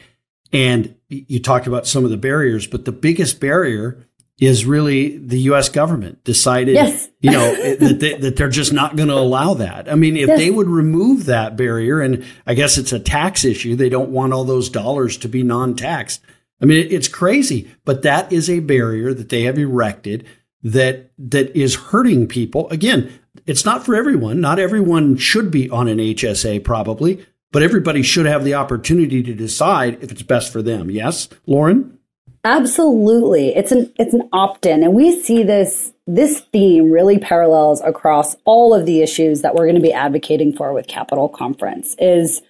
and 0.51 0.95
you 1.09 1.39
talked 1.39 1.67
about 1.67 1.85
some 1.85 2.03
of 2.03 2.09
the 2.09 2.17
barriers, 2.17 2.65
but 2.65 2.85
the 2.85 2.91
biggest 2.91 3.39
barrier 3.39 4.04
is 4.37 4.65
really 4.65 5.17
the 5.17 5.39
U.S. 5.41 5.69
government 5.69 6.23
decided, 6.23 6.75
yes. 6.75 7.09
you 7.21 7.31
know, 7.31 7.55
that, 7.79 7.99
they, 7.99 8.15
that 8.15 8.35
they're 8.35 8.49
just 8.49 8.73
not 8.73 8.95
going 8.95 9.07
to 9.07 9.15
allow 9.15 9.53
that. 9.55 9.89
I 9.89 9.95
mean, 9.95 10.17
if 10.17 10.27
yes. 10.27 10.37
they 10.37 10.51
would 10.51 10.67
remove 10.67 11.25
that 11.25 11.55
barrier, 11.55 12.01
and 12.01 12.25
I 12.45 12.53
guess 12.53 12.77
it's 12.77 12.91
a 12.91 12.99
tax 12.99 13.45
issue, 13.45 13.75
they 13.75 13.89
don't 13.89 14.09
want 14.09 14.33
all 14.33 14.43
those 14.43 14.69
dollars 14.69 15.17
to 15.17 15.29
be 15.29 15.43
non-taxed. 15.43 16.21
I 16.61 16.65
mean, 16.65 16.87
it's 16.89 17.07
crazy, 17.07 17.71
but 17.85 18.01
that 18.03 18.31
is 18.31 18.49
a 18.49 18.59
barrier 18.59 19.13
that 19.13 19.29
they 19.29 19.43
have 19.43 19.57
erected 19.57 20.25
that 20.63 21.11
that 21.17 21.55
is 21.55 21.75
hurting 21.75 22.27
people. 22.27 22.67
Again, 22.69 23.19
it's 23.45 23.65
not 23.65 23.85
for 23.85 23.95
everyone. 23.95 24.41
Not 24.41 24.57
everyone 24.57 25.15
should 25.17 25.51
be 25.51 25.69
on 25.69 25.87
an 25.87 25.99
HSA, 25.99 26.63
probably, 26.63 27.25
but 27.51 27.61
everybody 27.61 28.01
should 28.01 28.25
have 28.25 28.43
the 28.43 28.55
opportunity 28.55 29.21
to 29.21 29.33
decide 29.33 30.01
if 30.01 30.11
it's 30.11 30.23
best 30.23 30.51
for 30.51 30.61
them. 30.61 30.89
Yes, 30.89 31.29
Lauren. 31.45 31.99
Absolutely. 32.45 33.55
It's 33.55 33.71
an 33.71 33.91
it's 33.97 34.13
an 34.13 34.29
opt-in 34.31 34.83
and 34.83 34.93
we 34.93 35.19
see 35.19 35.41
this 35.41 35.93
this 36.05 36.41
theme 36.53 36.91
really 36.91 37.17
parallels 37.17 37.81
across 37.81 38.35
all 38.45 38.71
of 38.71 38.85
the 38.85 39.01
issues 39.01 39.41
that 39.41 39.55
we're 39.55 39.65
going 39.65 39.75
to 39.75 39.81
be 39.81 39.91
advocating 39.91 40.55
for 40.55 40.71
with 40.71 40.87
Capitol 40.87 41.27
Conference 41.27 41.95
is 41.97 42.43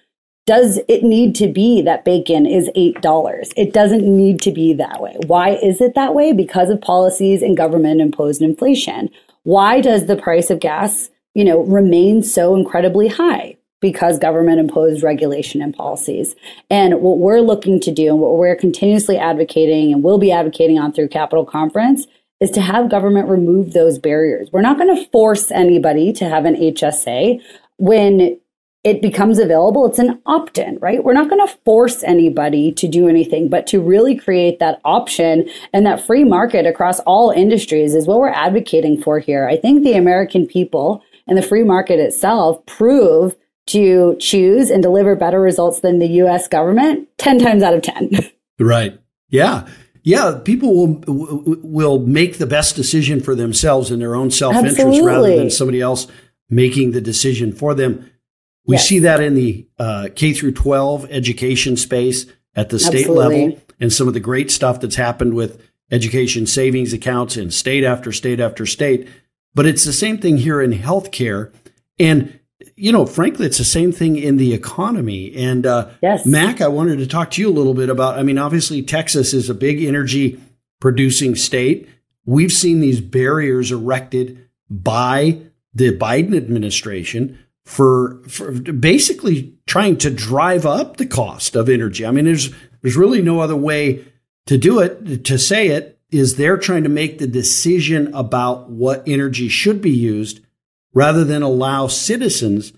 does 0.44 0.78
it 0.86 1.02
need 1.02 1.34
to 1.36 1.48
be 1.48 1.80
that 1.80 2.04
bacon 2.04 2.46
is 2.46 2.68
$8? 2.76 3.52
It 3.56 3.72
doesn't 3.72 4.04
need 4.04 4.40
to 4.42 4.52
be 4.52 4.74
that 4.74 5.00
way. 5.00 5.16
Why 5.26 5.54
is 5.56 5.80
it 5.80 5.94
that 5.94 6.14
way? 6.14 6.32
Because 6.32 6.68
of 6.68 6.80
policies 6.82 7.42
and 7.42 7.56
government 7.56 8.02
imposed 8.02 8.42
inflation. 8.42 9.08
Why 9.42 9.80
does 9.80 10.06
the 10.06 10.14
price 10.14 10.50
of 10.50 10.60
gas, 10.60 11.10
you 11.34 11.42
know, 11.42 11.62
remain 11.64 12.22
so 12.22 12.54
incredibly 12.54 13.08
high? 13.08 13.55
Because 13.80 14.18
government 14.18 14.58
imposed 14.58 15.02
regulation 15.02 15.60
and 15.60 15.74
policies. 15.74 16.34
And 16.70 17.00
what 17.00 17.18
we're 17.18 17.40
looking 17.40 17.78
to 17.80 17.92
do 17.92 18.08
and 18.08 18.20
what 18.20 18.36
we're 18.36 18.56
continuously 18.56 19.18
advocating 19.18 19.92
and 19.92 20.02
will 20.02 20.18
be 20.18 20.32
advocating 20.32 20.78
on 20.78 20.92
through 20.92 21.08
Capitol 21.08 21.44
Conference 21.44 22.06
is 22.40 22.50
to 22.50 22.60
have 22.60 22.90
government 22.90 23.28
remove 23.28 23.72
those 23.72 23.98
barriers. 23.98 24.50
We're 24.52 24.62
not 24.62 24.78
going 24.78 24.94
to 24.94 25.10
force 25.10 25.50
anybody 25.50 26.12
to 26.14 26.28
have 26.28 26.44
an 26.44 26.54
HSA 26.54 27.40
when 27.78 28.38
it 28.86 29.02
becomes 29.02 29.40
available. 29.40 29.84
It's 29.86 29.98
an 29.98 30.22
opt 30.26 30.58
in, 30.58 30.78
right? 30.78 31.02
We're 31.02 31.12
not 31.12 31.28
going 31.28 31.44
to 31.44 31.56
force 31.64 32.04
anybody 32.04 32.70
to 32.72 32.86
do 32.86 33.08
anything, 33.08 33.48
but 33.48 33.66
to 33.68 33.80
really 33.80 34.14
create 34.14 34.60
that 34.60 34.80
option 34.84 35.48
and 35.72 35.84
that 35.84 36.06
free 36.06 36.22
market 36.22 36.66
across 36.66 37.00
all 37.00 37.30
industries 37.30 37.96
is 37.96 38.06
what 38.06 38.20
we're 38.20 38.28
advocating 38.28 39.02
for 39.02 39.18
here. 39.18 39.48
I 39.48 39.56
think 39.56 39.82
the 39.82 39.94
American 39.94 40.46
people 40.46 41.02
and 41.26 41.36
the 41.36 41.42
free 41.42 41.64
market 41.64 41.98
itself 41.98 42.64
prove 42.66 43.34
to 43.66 44.16
choose 44.20 44.70
and 44.70 44.82
deliver 44.82 45.16
better 45.16 45.40
results 45.40 45.80
than 45.80 45.98
the 45.98 46.08
US 46.22 46.48
government 46.48 47.08
10 47.18 47.38
times 47.38 47.62
out 47.62 47.74
of 47.74 47.82
10. 47.82 48.10
Right. 48.58 48.98
Yeah. 49.28 49.68
Yeah, 50.02 50.38
people 50.44 50.74
will 50.76 51.02
will 51.62 51.98
make 51.98 52.38
the 52.38 52.46
best 52.46 52.76
decision 52.76 53.20
for 53.20 53.34
themselves 53.34 53.90
in 53.90 53.98
their 53.98 54.14
own 54.14 54.30
self-interest 54.30 54.78
rather 55.04 55.36
than 55.36 55.50
somebody 55.50 55.80
else 55.80 56.06
making 56.48 56.92
the 56.92 57.00
decision 57.00 57.52
for 57.52 57.74
them. 57.74 58.08
We 58.66 58.76
yes. 58.76 58.86
see 58.86 59.00
that 59.00 59.20
in 59.20 59.34
the 59.34 59.66
uh, 59.80 60.08
K 60.14 60.32
through 60.32 60.52
12 60.52 61.08
education 61.10 61.76
space 61.76 62.24
at 62.54 62.70
the 62.70 62.78
state 62.78 63.08
Absolutely. 63.08 63.46
level 63.48 63.62
and 63.80 63.92
some 63.92 64.06
of 64.06 64.14
the 64.14 64.20
great 64.20 64.52
stuff 64.52 64.80
that's 64.80 64.94
happened 64.94 65.34
with 65.34 65.60
education 65.90 66.46
savings 66.46 66.92
accounts 66.92 67.36
in 67.36 67.50
state 67.50 67.82
after 67.82 68.12
state 68.12 68.38
after 68.40 68.64
state. 68.64 69.08
But 69.54 69.66
it's 69.66 69.84
the 69.84 69.92
same 69.92 70.18
thing 70.18 70.36
here 70.36 70.60
in 70.60 70.72
healthcare. 70.72 71.52
And 71.98 72.38
you 72.74 72.92
know, 72.92 73.06
frankly, 73.06 73.46
it's 73.46 73.58
the 73.58 73.64
same 73.64 73.92
thing 73.92 74.16
in 74.16 74.36
the 74.36 74.54
economy. 74.54 75.34
And 75.36 75.66
uh, 75.66 75.90
yes. 76.02 76.24
Mack, 76.24 76.60
I 76.60 76.68
wanted 76.68 76.98
to 76.98 77.06
talk 77.06 77.30
to 77.32 77.42
you 77.42 77.48
a 77.48 77.52
little 77.52 77.74
bit 77.74 77.90
about. 77.90 78.18
I 78.18 78.22
mean, 78.22 78.38
obviously, 78.38 78.82
Texas 78.82 79.34
is 79.34 79.50
a 79.50 79.54
big 79.54 79.82
energy 79.82 80.40
producing 80.80 81.34
state. 81.34 81.88
We've 82.24 82.52
seen 82.52 82.80
these 82.80 83.00
barriers 83.00 83.70
erected 83.70 84.48
by 84.70 85.40
the 85.74 85.96
Biden 85.96 86.36
administration 86.36 87.38
for, 87.64 88.22
for 88.28 88.52
basically 88.52 89.54
trying 89.66 89.98
to 89.98 90.10
drive 90.10 90.64
up 90.64 90.96
the 90.96 91.06
cost 91.06 91.56
of 91.56 91.68
energy. 91.68 92.06
I 92.06 92.10
mean, 92.10 92.24
there's 92.24 92.50
there's 92.80 92.96
really 92.96 93.20
no 93.20 93.40
other 93.40 93.56
way 93.56 94.04
to 94.46 94.56
do 94.56 94.80
it. 94.80 95.24
To 95.24 95.38
say 95.38 95.68
it 95.68 95.98
is 96.10 96.36
they're 96.36 96.56
trying 96.56 96.84
to 96.84 96.88
make 96.88 97.18
the 97.18 97.26
decision 97.26 98.14
about 98.14 98.70
what 98.70 99.02
energy 99.06 99.48
should 99.48 99.82
be 99.82 99.90
used 99.90 100.40
rather 100.94 101.24
than 101.24 101.42
allow 101.42 101.86
citizens 101.86 102.72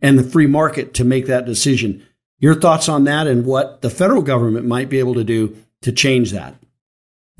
and 0.00 0.18
the 0.18 0.24
free 0.24 0.46
market 0.46 0.94
to 0.94 1.04
make 1.04 1.26
that 1.26 1.46
decision. 1.46 2.06
Your 2.38 2.54
thoughts 2.54 2.88
on 2.88 3.04
that 3.04 3.26
and 3.26 3.46
what 3.46 3.82
the 3.82 3.90
federal 3.90 4.22
government 4.22 4.66
might 4.66 4.88
be 4.88 4.98
able 4.98 5.14
to 5.14 5.24
do 5.24 5.56
to 5.82 5.92
change 5.92 6.32
that? 6.32 6.56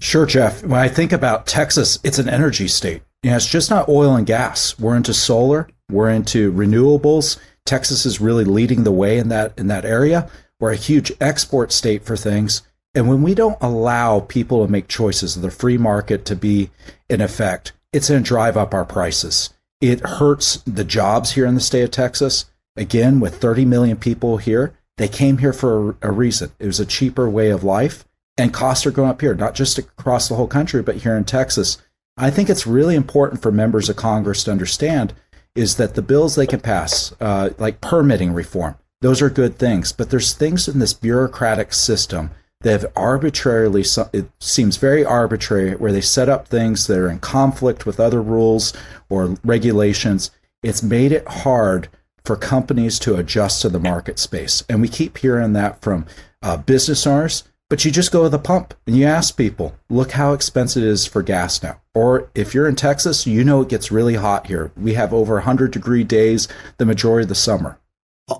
Sure, 0.00 0.26
Jeff. 0.26 0.62
When 0.62 0.78
I 0.78 0.88
think 0.88 1.12
about 1.12 1.46
Texas, 1.46 1.98
it's 2.04 2.18
an 2.18 2.28
energy 2.28 2.68
state. 2.68 3.02
You 3.22 3.30
know, 3.30 3.36
it's 3.36 3.46
just 3.46 3.70
not 3.70 3.88
oil 3.88 4.16
and 4.16 4.26
gas. 4.26 4.78
We're 4.78 4.96
into 4.96 5.14
solar, 5.14 5.68
we're 5.90 6.10
into 6.10 6.52
renewables. 6.52 7.38
Texas 7.64 8.04
is 8.04 8.20
really 8.20 8.44
leading 8.44 8.82
the 8.82 8.90
way 8.90 9.18
in 9.18 9.28
that 9.28 9.56
in 9.56 9.68
that 9.68 9.84
area. 9.84 10.28
We're 10.58 10.72
a 10.72 10.76
huge 10.76 11.12
export 11.20 11.72
state 11.72 12.04
for 12.04 12.16
things. 12.16 12.62
And 12.94 13.08
when 13.08 13.22
we 13.22 13.34
don't 13.34 13.58
allow 13.60 14.20
people 14.20 14.64
to 14.64 14.70
make 14.70 14.88
choices, 14.88 15.40
the 15.40 15.50
free 15.50 15.78
market 15.78 16.24
to 16.26 16.36
be 16.36 16.70
in 17.08 17.20
effect, 17.20 17.72
it's 17.92 18.08
going 18.08 18.22
to 18.22 18.28
drive 18.28 18.56
up 18.56 18.74
our 18.74 18.84
prices. 18.84 19.50
It 19.82 20.00
hurts 20.06 20.58
the 20.58 20.84
jobs 20.84 21.32
here 21.32 21.44
in 21.44 21.56
the 21.56 21.60
state 21.60 21.82
of 21.82 21.90
Texas. 21.90 22.46
Again, 22.76 23.18
with 23.18 23.40
30 23.40 23.64
million 23.64 23.96
people 23.96 24.36
here, 24.36 24.72
they 24.96 25.08
came 25.08 25.38
here 25.38 25.52
for 25.52 25.96
a, 26.00 26.12
reason. 26.12 26.52
It 26.60 26.66
was 26.66 26.78
a 26.78 26.86
cheaper 26.86 27.28
way 27.28 27.50
of 27.50 27.64
life, 27.64 28.04
and 28.38 28.54
costs 28.54 28.86
are 28.86 28.92
going 28.92 29.10
up 29.10 29.20
here, 29.20 29.34
not 29.34 29.56
just 29.56 29.78
across 29.78 30.28
the 30.28 30.36
whole 30.36 30.46
country, 30.46 30.82
but 30.82 30.98
here 30.98 31.16
in 31.16 31.24
Texas. 31.24 31.78
I 32.16 32.30
think 32.30 32.48
it's 32.48 32.64
really 32.64 32.94
important 32.94 33.42
for 33.42 33.50
members 33.50 33.88
of 33.88 33.96
Congress 33.96 34.44
to 34.44 34.52
understand 34.52 35.14
is 35.56 35.76
that 35.78 35.96
the 35.96 36.02
bills 36.02 36.36
they 36.36 36.46
can 36.46 36.60
pass, 36.60 37.12
uh, 37.20 37.50
like 37.58 37.80
permitting 37.80 38.32
reform, 38.32 38.76
those 39.00 39.20
are 39.20 39.28
good 39.28 39.58
things. 39.58 39.92
But 39.92 40.10
there's 40.10 40.32
things 40.32 40.68
in 40.68 40.78
this 40.78 40.94
bureaucratic 40.94 41.72
system 41.72 42.30
They've 42.62 42.84
arbitrarily, 42.96 43.84
it 44.12 44.30
seems 44.40 44.76
very 44.76 45.04
arbitrary, 45.04 45.72
where 45.74 45.92
they 45.92 46.00
set 46.00 46.28
up 46.28 46.48
things 46.48 46.86
that 46.86 46.98
are 46.98 47.08
in 47.08 47.18
conflict 47.18 47.86
with 47.86 47.98
other 48.00 48.22
rules 48.22 48.72
or 49.08 49.36
regulations. 49.44 50.30
It's 50.62 50.82
made 50.82 51.12
it 51.12 51.26
hard 51.26 51.88
for 52.24 52.36
companies 52.36 53.00
to 53.00 53.16
adjust 53.16 53.62
to 53.62 53.68
the 53.68 53.80
market 53.80 54.18
space. 54.18 54.62
And 54.68 54.80
we 54.80 54.88
keep 54.88 55.18
hearing 55.18 55.54
that 55.54 55.80
from 55.82 56.06
uh, 56.40 56.56
business 56.56 57.06
owners, 57.06 57.44
But 57.72 57.86
you 57.86 57.90
just 57.90 58.12
go 58.12 58.24
to 58.24 58.28
the 58.28 58.38
pump 58.38 58.74
and 58.86 58.94
you 58.94 59.06
ask 59.06 59.34
people, 59.34 59.74
look 59.88 60.10
how 60.10 60.34
expensive 60.34 60.82
it 60.82 60.88
is 60.90 61.06
for 61.06 61.22
gas 61.22 61.62
now. 61.62 61.80
Or 61.94 62.28
if 62.34 62.52
you're 62.52 62.68
in 62.68 62.76
Texas, 62.76 63.26
you 63.26 63.44
know 63.44 63.62
it 63.62 63.70
gets 63.70 63.90
really 63.90 64.16
hot 64.16 64.46
here. 64.48 64.72
We 64.76 64.92
have 64.92 65.14
over 65.14 65.36
100 65.36 65.70
degree 65.70 66.04
days 66.04 66.48
the 66.76 66.84
majority 66.84 67.22
of 67.22 67.30
the 67.30 67.34
summer. 67.34 67.78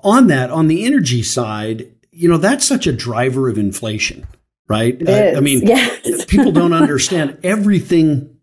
On 0.04 0.26
that, 0.26 0.50
on 0.50 0.68
the 0.68 0.84
energy 0.84 1.22
side, 1.22 1.90
you 2.12 2.28
know, 2.28 2.36
that's 2.36 2.66
such 2.66 2.86
a 2.86 2.92
driver 2.92 3.48
of 3.48 3.58
inflation, 3.58 4.26
right? 4.68 4.96
I, 5.08 5.36
I, 5.36 5.40
mean, 5.40 5.62
yes. 5.66 6.26
people 6.26 6.52
don't 6.52 6.74
understand 6.74 7.38
everything, 7.42 8.36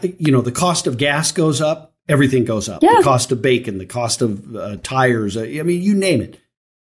you 0.00 0.32
know, 0.32 0.40
the 0.40 0.52
cost 0.52 0.86
of 0.86 0.96
gas 0.96 1.32
goes 1.32 1.60
up, 1.60 1.94
everything 2.08 2.44
goes 2.44 2.68
up. 2.68 2.82
Yeah. 2.82 2.98
The 2.98 3.02
cost 3.02 3.32
of 3.32 3.42
bacon, 3.42 3.78
the 3.78 3.86
cost 3.86 4.22
of 4.22 4.54
uh, 4.54 4.76
tires, 4.82 5.36
uh, 5.36 5.42
I 5.42 5.62
mean, 5.62 5.82
you 5.82 5.94
name 5.94 6.22
it. 6.22 6.40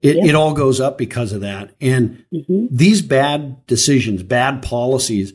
It, 0.03 0.17
yeah. 0.17 0.27
it 0.27 0.35
all 0.35 0.53
goes 0.53 0.81
up 0.81 0.99
because 0.99 1.33
of 1.33 1.41
that. 1.41 1.75
And 1.81 2.25
mm-hmm. 2.33 2.67
these 2.71 3.01
bad 3.03 3.65
decisions, 3.67 4.23
bad 4.23 4.63
policies 4.63 5.33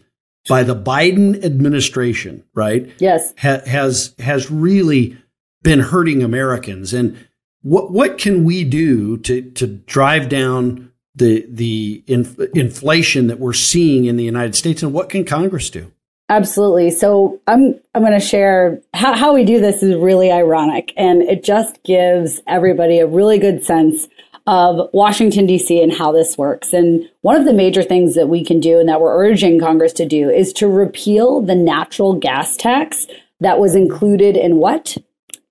by 0.48 0.64
the 0.64 0.76
Biden 0.76 1.44
administration, 1.44 2.44
right? 2.54 2.92
Yes. 3.00 3.34
Ha- 3.40 3.62
has, 3.66 4.14
has 4.20 4.52
really 4.52 5.18
been 5.64 5.80
hurting 5.80 6.22
Americans. 6.22 6.94
And 6.94 7.18
what, 7.62 7.92
what 7.92 8.18
can 8.18 8.44
we 8.44 8.64
do 8.64 9.18
to, 9.20 9.42
to 9.52 9.68
drive 9.68 10.30
down 10.30 10.92
the, 11.16 11.46
the 11.50 12.04
inf- 12.08 12.40
inflation 12.56 13.28
that 13.28 13.40
we're 13.40 13.54
seeing 13.54 14.06
in 14.06 14.18
the 14.18 14.24
United 14.24 14.56
States? 14.56 14.82
And 14.84 14.94
what 14.94 15.10
can 15.10 15.26
Congress 15.26 15.70
do? 15.70 15.92
Absolutely. 16.32 16.92
So 16.92 17.42
I'm 17.46 17.78
I'm 17.94 18.04
going 18.04 18.14
to 18.14 18.26
share 18.26 18.82
how, 18.94 19.18
how 19.18 19.34
we 19.34 19.44
do 19.44 19.60
this 19.60 19.84
is 19.84 19.98
really 19.98 20.32
ironic, 20.32 20.94
and 20.96 21.22
it 21.24 21.44
just 21.44 21.84
gives 21.84 22.40
everybody 22.48 23.00
a 23.00 23.06
really 23.06 23.38
good 23.38 23.66
sense 23.66 24.08
of 24.48 24.90
Washington, 24.94 25.46
D.C., 25.46 25.84
and 25.84 25.92
how 25.92 26.14
this 26.14 26.38
works. 26.38 26.72
And 26.72 27.08
one 27.20 27.36
of 27.36 27.44
the 27.44 27.54
major 27.54 27.84
things 27.84 28.16
that 28.16 28.30
we 28.30 28.46
can 28.46 28.62
do 28.62 28.80
and 28.80 28.88
that 28.88 29.02
we're 29.02 29.14
urging 29.14 29.60
Congress 29.60 29.92
to 29.94 30.06
do 30.06 30.30
is 30.30 30.54
to 30.54 30.70
repeal 30.70 31.42
the 31.42 31.54
natural 31.54 32.14
gas 32.14 32.56
tax 32.56 33.08
that 33.42 33.60
was 33.60 33.76
included 33.76 34.38
in 34.38 34.56
what? 34.56 34.98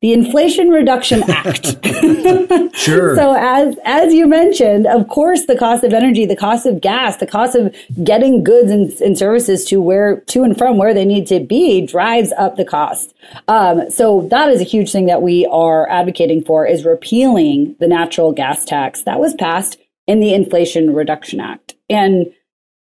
The 0.00 0.14
Inflation 0.14 0.70
Reduction 0.70 1.22
Act. 1.28 1.76
sure. 2.74 3.14
so 3.14 3.36
as 3.38 3.76
as 3.84 4.14
you 4.14 4.26
mentioned, 4.26 4.86
of 4.86 5.08
course, 5.08 5.44
the 5.44 5.56
cost 5.56 5.84
of 5.84 5.92
energy, 5.92 6.24
the 6.24 6.36
cost 6.36 6.64
of 6.64 6.80
gas, 6.80 7.16
the 7.18 7.26
cost 7.26 7.54
of 7.54 7.74
getting 8.02 8.42
goods 8.42 8.70
and, 8.70 8.90
and 9.00 9.18
services 9.18 9.64
to 9.66 9.80
where 9.80 10.20
to 10.22 10.42
and 10.42 10.56
from 10.56 10.78
where 10.78 10.94
they 10.94 11.04
need 11.04 11.26
to 11.26 11.40
be 11.40 11.84
drives 11.84 12.32
up 12.38 12.56
the 12.56 12.64
cost. 12.64 13.14
Um, 13.46 13.90
so 13.90 14.26
that 14.30 14.48
is 14.48 14.60
a 14.60 14.64
huge 14.64 14.90
thing 14.90 15.04
that 15.06 15.20
we 15.20 15.46
are 15.46 15.88
advocating 15.90 16.42
for 16.44 16.66
is 16.66 16.84
repealing 16.84 17.76
the 17.78 17.88
natural 17.88 18.32
gas 18.32 18.64
tax 18.64 19.02
that 19.02 19.20
was 19.20 19.34
passed 19.34 19.78
in 20.06 20.20
the 20.20 20.32
Inflation 20.32 20.94
Reduction 20.94 21.40
Act. 21.40 21.74
And 21.90 22.32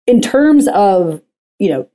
in 0.06 0.22
terms 0.22 0.68
of 0.68 1.22
you 1.58 1.70
know 1.70 1.90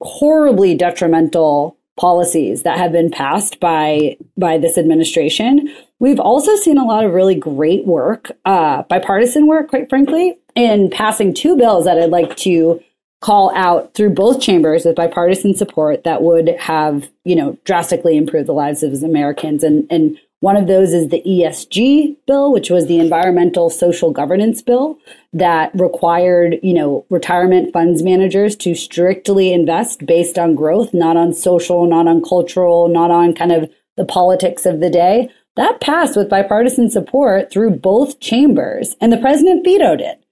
horribly 0.00 0.74
detrimental 0.74 1.75
policies 1.96 2.62
that 2.62 2.78
have 2.78 2.92
been 2.92 3.10
passed 3.10 3.58
by 3.60 4.16
by 4.36 4.58
this 4.58 4.76
administration. 4.78 5.72
We've 5.98 6.20
also 6.20 6.54
seen 6.56 6.78
a 6.78 6.84
lot 6.84 7.04
of 7.04 7.12
really 7.12 7.34
great 7.34 7.86
work, 7.86 8.32
uh, 8.44 8.82
bipartisan 8.82 9.46
work, 9.46 9.68
quite 9.68 9.88
frankly, 9.88 10.36
in 10.54 10.90
passing 10.90 11.32
two 11.32 11.56
bills 11.56 11.86
that 11.86 11.98
I'd 11.98 12.10
like 12.10 12.36
to 12.38 12.82
call 13.20 13.54
out 13.56 13.94
through 13.94 14.10
both 14.10 14.42
chambers 14.42 14.84
with 14.84 14.94
bipartisan 14.94 15.54
support 15.54 16.04
that 16.04 16.22
would 16.22 16.48
have, 16.58 17.08
you 17.24 17.34
know, 17.34 17.56
drastically 17.64 18.16
improved 18.16 18.46
the 18.46 18.52
lives 18.52 18.82
of 18.82 19.02
Americans. 19.02 19.64
And 19.64 19.86
and 19.90 20.18
one 20.40 20.56
of 20.56 20.66
those 20.66 20.92
is 20.92 21.08
the 21.08 21.22
ESG 21.26 22.16
bill, 22.26 22.52
which 22.52 22.68
was 22.68 22.86
the 22.86 22.98
environmental 22.98 23.70
social 23.70 24.10
governance 24.10 24.60
bill 24.60 24.98
that 25.32 25.70
required, 25.74 26.58
you 26.62 26.74
know, 26.74 27.06
retirement 27.08 27.72
funds 27.72 28.02
managers 28.02 28.54
to 28.56 28.74
strictly 28.74 29.52
invest 29.52 30.04
based 30.04 30.38
on 30.38 30.54
growth, 30.54 30.92
not 30.92 31.16
on 31.16 31.32
social, 31.32 31.86
not 31.86 32.06
on 32.06 32.22
cultural, 32.22 32.88
not 32.88 33.10
on 33.10 33.34
kind 33.34 33.52
of 33.52 33.70
the 33.96 34.04
politics 34.04 34.66
of 34.66 34.80
the 34.80 34.90
day. 34.90 35.30
That 35.56 35.80
passed 35.80 36.16
with 36.16 36.28
bipartisan 36.28 36.90
support 36.90 37.50
through 37.50 37.70
both 37.76 38.20
chambers, 38.20 38.94
and 39.00 39.10
the 39.10 39.16
president 39.16 39.64
vetoed 39.64 40.02
it. 40.02 40.22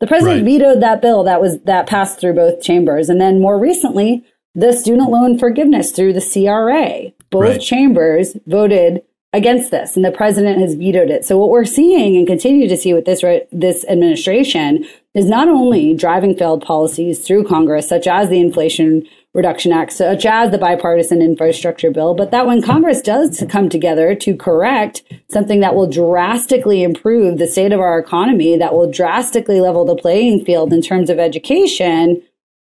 The 0.00 0.06
president 0.06 0.44
right. 0.44 0.52
vetoed 0.52 0.82
that 0.82 1.00
bill 1.00 1.24
that 1.24 1.40
was 1.40 1.60
that 1.62 1.86
passed 1.86 2.20
through 2.20 2.34
both 2.34 2.60
chambers, 2.60 3.08
and 3.08 3.18
then 3.18 3.40
more 3.40 3.58
recently, 3.58 4.26
the 4.54 4.74
student 4.74 5.08
loan 5.08 5.38
forgiveness 5.38 5.90
through 5.90 6.12
the 6.12 6.20
CRA. 6.20 7.12
Both 7.30 7.42
right. 7.42 7.60
chambers 7.60 8.36
voted 8.46 9.02
against 9.32 9.70
this, 9.70 9.96
and 9.96 10.04
the 10.04 10.12
president 10.12 10.60
has 10.60 10.74
vetoed 10.74 11.10
it. 11.10 11.24
So 11.24 11.38
what 11.38 11.48
we're 11.48 11.64
seeing 11.64 12.16
and 12.16 12.26
continue 12.26 12.68
to 12.68 12.76
see 12.76 12.92
with 12.92 13.06
this 13.06 13.24
this 13.50 13.84
administration 13.86 14.86
is 15.14 15.26
not 15.26 15.48
only 15.48 15.94
driving 15.94 16.36
failed 16.36 16.62
policies 16.62 17.26
through 17.26 17.44
Congress, 17.44 17.88
such 17.88 18.06
as 18.06 18.28
the 18.28 18.40
Inflation 18.40 19.06
Reduction 19.34 19.72
Act, 19.72 19.92
such 19.92 20.26
as 20.26 20.50
the 20.50 20.58
bipartisan 20.58 21.22
infrastructure 21.22 21.90
bill, 21.90 22.14
but 22.14 22.30
that 22.30 22.46
when 22.46 22.60
Congress 22.60 23.00
does 23.00 23.42
come 23.48 23.70
together 23.70 24.14
to 24.14 24.36
correct 24.36 25.02
something 25.30 25.60
that 25.60 25.74
will 25.74 25.88
drastically 25.88 26.82
improve 26.82 27.38
the 27.38 27.46
state 27.46 27.72
of 27.72 27.80
our 27.80 27.98
economy, 27.98 28.58
that 28.58 28.74
will 28.74 28.90
drastically 28.90 29.60
level 29.60 29.86
the 29.86 29.96
playing 29.96 30.44
field 30.44 30.72
in 30.72 30.82
terms 30.82 31.08
of 31.08 31.18
education, 31.18 32.22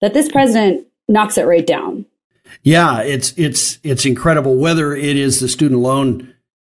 that 0.02 0.14
this 0.14 0.32
president 0.32 0.86
knocks 1.08 1.38
it 1.38 1.46
right 1.46 1.66
down. 1.66 2.06
Yeah, 2.64 3.02
it's 3.02 3.34
it's 3.38 3.80
it's 3.82 4.06
incredible. 4.06 4.58
Whether 4.58 4.96
it 4.96 5.16
is 5.16 5.40
the 5.40 5.48
student 5.48 5.80
loan 5.80 6.31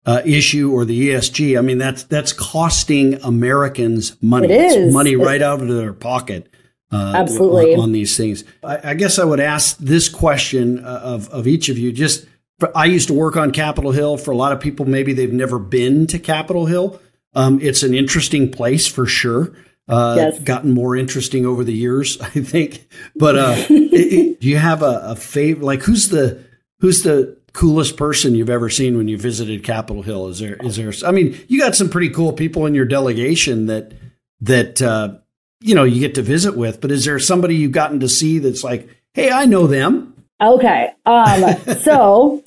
uh, 0.06 0.22
issue 0.26 0.72
or 0.72 0.86
the 0.86 1.10
ESG. 1.10 1.58
I 1.58 1.62
mean, 1.62 1.78
that's 1.78 2.04
that's 2.04 2.34
costing 2.34 3.22
Americans 3.24 4.16
money. 4.22 4.52
It 4.52 4.62
is 4.62 4.76
it's 4.76 4.94
money 4.94 5.16
right 5.16 5.42
out 5.42 5.62
of 5.62 5.68
their 5.68 5.94
pocket. 5.94 6.50
Uh, 6.92 7.14
Absolutely 7.16 7.74
on, 7.74 7.82
on, 7.82 7.92
these 7.92 8.16
things. 8.16 8.44
I, 8.64 8.92
I, 8.92 8.94
guess 8.94 9.18
I 9.18 9.24
would 9.24 9.40
ask 9.40 9.78
this 9.80 10.10
question 10.10 10.84
uh, 10.86 11.02
of 11.04 11.28
of 11.30 11.48
each 11.48 11.70
of 11.70 11.78
you. 11.78 11.92
Just 11.92 12.28
I 12.76 12.86
used 12.86 13.08
to 13.08 13.14
work 13.16 13.36
on 13.36 13.52
Capitol 13.52 13.92
Hill. 13.92 14.18
For 14.18 14.32
a 14.32 14.38
lot 14.38 14.52
of 14.52 14.60
people, 14.60 14.86
maybe 14.86 15.14
they've 15.14 15.34
never 15.34 15.58
been 15.58 16.06
to 16.08 16.20
Capitol 16.20 16.68
Hill. 16.68 17.02
Um, 17.34 17.60
it's 17.62 17.82
an 17.82 17.96
interesting 17.96 18.52
place 18.52 18.86
for 18.86 19.08
sure. 19.08 19.54
Uh, 19.88 20.16
yes. 20.18 20.40
Gotten 20.40 20.72
more 20.72 20.96
interesting 20.96 21.46
over 21.46 21.64
the 21.64 21.74
years, 21.74 22.22
I 22.22 22.30
think. 22.30 22.88
But 23.16 23.38
uh, 23.38 23.56
it, 23.70 24.14
it, 24.14 24.42
do 24.42 24.48
you 24.48 24.58
have 24.58 24.84
a, 24.84 25.02
a 25.06 25.16
favorite? 25.16 25.66
Like, 25.66 25.82
who's 25.82 26.10
the 26.10 26.44
who's 26.80 27.02
the 27.04 27.38
coolest 27.54 27.98
person 27.98 28.36
you've 28.36 28.50
ever 28.50 28.70
seen 28.70 28.98
when 28.98 29.08
you 29.08 29.18
visited 29.18 29.64
Capitol 29.64 30.02
Hill? 30.02 30.28
Is 30.28 30.40
there 30.40 30.56
is 30.56 30.76
there? 30.76 30.94
I 31.08 31.12
mean, 31.12 31.40
you 31.48 31.60
got 31.60 31.76
some 31.76 31.90
pretty 31.90 32.10
cool 32.10 32.34
people 32.34 32.66
in 32.66 32.76
your 32.76 32.86
delegation 32.86 33.68
that 33.68 33.94
that 34.42 34.82
uh, 34.82 35.16
you 35.62 35.76
know 35.76 35.84
you 35.84 36.00
get 36.00 36.16
to 36.16 36.22
visit 36.22 36.58
with. 36.58 36.82
But 36.82 36.92
is 36.92 37.06
there 37.06 37.20
somebody 37.20 37.56
you've 37.56 37.72
gotten 37.72 38.00
to 38.02 38.10
see 38.10 38.40
that's 38.40 38.64
like, 38.64 38.90
hey, 39.14 39.32
I 39.32 39.46
know 39.46 39.68
them? 39.68 40.10
Okay, 40.42 40.90
um, 41.06 41.56
so 41.82 42.44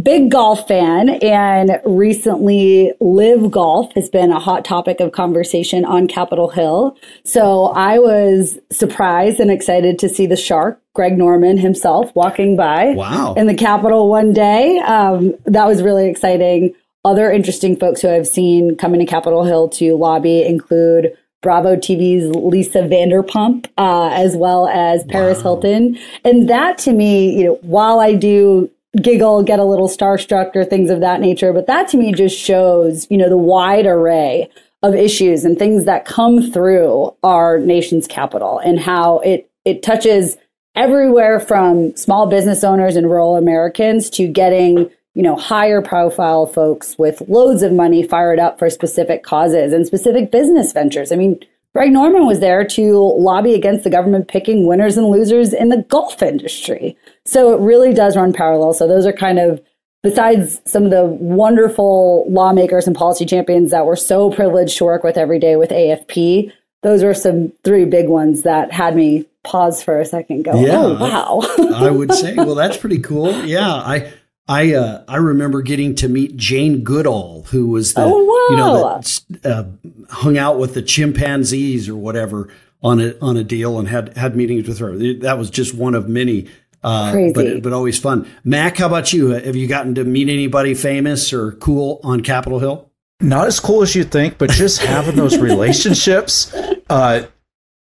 big 0.00 0.30
golf 0.30 0.68
fan 0.68 1.08
and 1.22 1.80
recently 1.86 2.92
LIV 3.00 3.50
Golf 3.50 3.92
has 3.94 4.10
been 4.10 4.30
a 4.30 4.38
hot 4.38 4.64
topic 4.64 5.00
of 5.00 5.12
conversation 5.12 5.84
on 5.84 6.06
Capitol 6.06 6.48
Hill. 6.48 6.96
So 7.24 7.66
I 7.68 7.98
was 7.98 8.58
surprised 8.70 9.40
and 9.40 9.50
excited 9.50 9.98
to 10.00 10.08
see 10.08 10.26
the 10.26 10.36
shark, 10.36 10.80
Greg 10.94 11.16
Norman 11.16 11.56
himself, 11.56 12.14
walking 12.14 12.56
by 12.56 12.92
wow. 12.94 13.34
in 13.34 13.46
the 13.46 13.54
Capitol 13.54 14.10
one 14.10 14.32
day. 14.32 14.78
Um, 14.80 15.34
that 15.46 15.66
was 15.66 15.82
really 15.82 16.10
exciting. 16.10 16.74
Other 17.04 17.30
interesting 17.30 17.76
folks 17.76 18.02
who 18.02 18.10
I've 18.10 18.26
seen 18.26 18.76
coming 18.76 19.00
to 19.00 19.06
Capitol 19.06 19.44
Hill 19.44 19.68
to 19.70 19.96
lobby 19.96 20.42
include 20.42 21.16
Bravo 21.40 21.76
TV's 21.76 22.34
Lisa 22.34 22.80
Vanderpump, 22.80 23.66
uh, 23.78 24.10
as 24.12 24.36
well 24.36 24.66
as 24.66 25.04
Paris 25.04 25.38
wow. 25.38 25.42
Hilton. 25.60 25.98
And 26.24 26.50
that 26.50 26.76
to 26.78 26.92
me, 26.92 27.38
you 27.38 27.44
know, 27.44 27.54
while 27.62 28.00
I 28.00 28.14
do 28.14 28.70
giggle, 29.02 29.42
get 29.42 29.58
a 29.58 29.64
little 29.64 29.88
starstruck 29.88 30.54
or 30.54 30.64
things 30.64 30.90
of 30.90 31.00
that 31.00 31.20
nature. 31.20 31.52
But 31.52 31.66
that 31.66 31.88
to 31.88 31.96
me 31.96 32.12
just 32.12 32.38
shows, 32.38 33.06
you 33.10 33.16
know, 33.16 33.28
the 33.28 33.36
wide 33.36 33.86
array 33.86 34.48
of 34.82 34.94
issues 34.94 35.44
and 35.44 35.58
things 35.58 35.84
that 35.84 36.04
come 36.04 36.50
through 36.50 37.14
our 37.22 37.58
nation's 37.58 38.06
capital 38.06 38.58
and 38.58 38.78
how 38.78 39.18
it, 39.20 39.50
it 39.64 39.82
touches 39.82 40.36
everywhere 40.74 41.40
from 41.40 41.96
small 41.96 42.26
business 42.26 42.62
owners 42.62 42.96
and 42.96 43.10
rural 43.10 43.36
Americans 43.36 44.10
to 44.10 44.28
getting, 44.28 44.90
you 45.14 45.22
know, 45.22 45.36
higher 45.36 45.80
profile 45.80 46.46
folks 46.46 46.96
with 46.98 47.22
loads 47.22 47.62
of 47.62 47.72
money 47.72 48.02
fired 48.02 48.38
up 48.38 48.58
for 48.58 48.68
specific 48.68 49.22
causes 49.22 49.72
and 49.72 49.86
specific 49.86 50.30
business 50.30 50.72
ventures. 50.72 51.10
I 51.10 51.16
mean, 51.16 51.40
Greg 51.76 51.92
Norman 51.92 52.24
was 52.24 52.40
there 52.40 52.64
to 52.64 53.14
lobby 53.18 53.52
against 53.52 53.84
the 53.84 53.90
government 53.90 54.28
picking 54.28 54.66
winners 54.66 54.96
and 54.96 55.08
losers 55.08 55.52
in 55.52 55.68
the 55.68 55.84
golf 55.90 56.22
industry. 56.22 56.96
So 57.26 57.52
it 57.52 57.60
really 57.60 57.92
does 57.92 58.16
run 58.16 58.32
parallel. 58.32 58.72
So 58.72 58.88
those 58.88 59.04
are 59.04 59.12
kind 59.12 59.38
of, 59.38 59.62
besides 60.02 60.62
some 60.64 60.84
of 60.84 60.90
the 60.90 61.04
wonderful 61.04 62.24
lawmakers 62.30 62.86
and 62.86 62.96
policy 62.96 63.26
champions 63.26 63.72
that 63.72 63.84
we're 63.84 63.94
so 63.94 64.30
privileged 64.30 64.78
to 64.78 64.86
work 64.86 65.04
with 65.04 65.18
every 65.18 65.38
day 65.38 65.56
with 65.56 65.68
AFP, 65.68 66.50
those 66.82 67.02
are 67.02 67.12
some 67.12 67.52
three 67.62 67.84
big 67.84 68.08
ones 68.08 68.40
that 68.40 68.72
had 68.72 68.96
me 68.96 69.26
pause 69.44 69.82
for 69.82 70.00
a 70.00 70.06
second 70.06 70.44
go, 70.44 70.58
yeah, 70.58 70.78
oh, 70.78 70.98
wow. 70.98 71.76
I 71.76 71.90
would 71.90 72.14
say, 72.14 72.36
well, 72.36 72.54
that's 72.54 72.78
pretty 72.78 73.00
cool. 73.00 73.32
Yeah. 73.44 73.70
I, 73.70 74.14
I 74.48 74.74
uh, 74.74 75.04
I 75.08 75.16
remember 75.16 75.60
getting 75.62 75.94
to 75.96 76.08
meet 76.08 76.36
Jane 76.36 76.84
Goodall, 76.84 77.42
who 77.50 77.68
was 77.68 77.94
the 77.94 78.04
oh, 78.04 78.24
wow. 78.24 78.46
you 78.50 78.56
know 78.56 79.00
that 79.00 79.44
uh, 79.44 79.64
hung 80.08 80.38
out 80.38 80.58
with 80.58 80.74
the 80.74 80.82
chimpanzees 80.82 81.88
or 81.88 81.96
whatever 81.96 82.48
on 82.82 83.00
a 83.00 83.14
on 83.20 83.36
a 83.36 83.42
deal 83.42 83.78
and 83.78 83.88
had 83.88 84.16
had 84.16 84.36
meetings 84.36 84.68
with 84.68 84.78
her. 84.78 84.96
That 85.18 85.38
was 85.38 85.50
just 85.50 85.74
one 85.74 85.94
of 85.94 86.08
many. 86.08 86.48
Uh, 86.84 87.10
Crazy. 87.10 87.32
but 87.32 87.62
but 87.64 87.72
always 87.72 87.98
fun. 87.98 88.30
Mack, 88.44 88.76
how 88.76 88.86
about 88.86 89.12
you? 89.12 89.30
Have 89.30 89.56
you 89.56 89.66
gotten 89.66 89.96
to 89.96 90.04
meet 90.04 90.28
anybody 90.28 90.74
famous 90.74 91.32
or 91.32 91.52
cool 91.52 92.00
on 92.04 92.20
Capitol 92.20 92.60
Hill? 92.60 92.88
Not 93.20 93.48
as 93.48 93.58
cool 93.58 93.82
as 93.82 93.96
you 93.96 94.04
think, 94.04 94.38
but 94.38 94.50
just 94.50 94.80
having 94.80 95.16
those 95.16 95.38
relationships, 95.40 96.54
uh, 96.88 97.26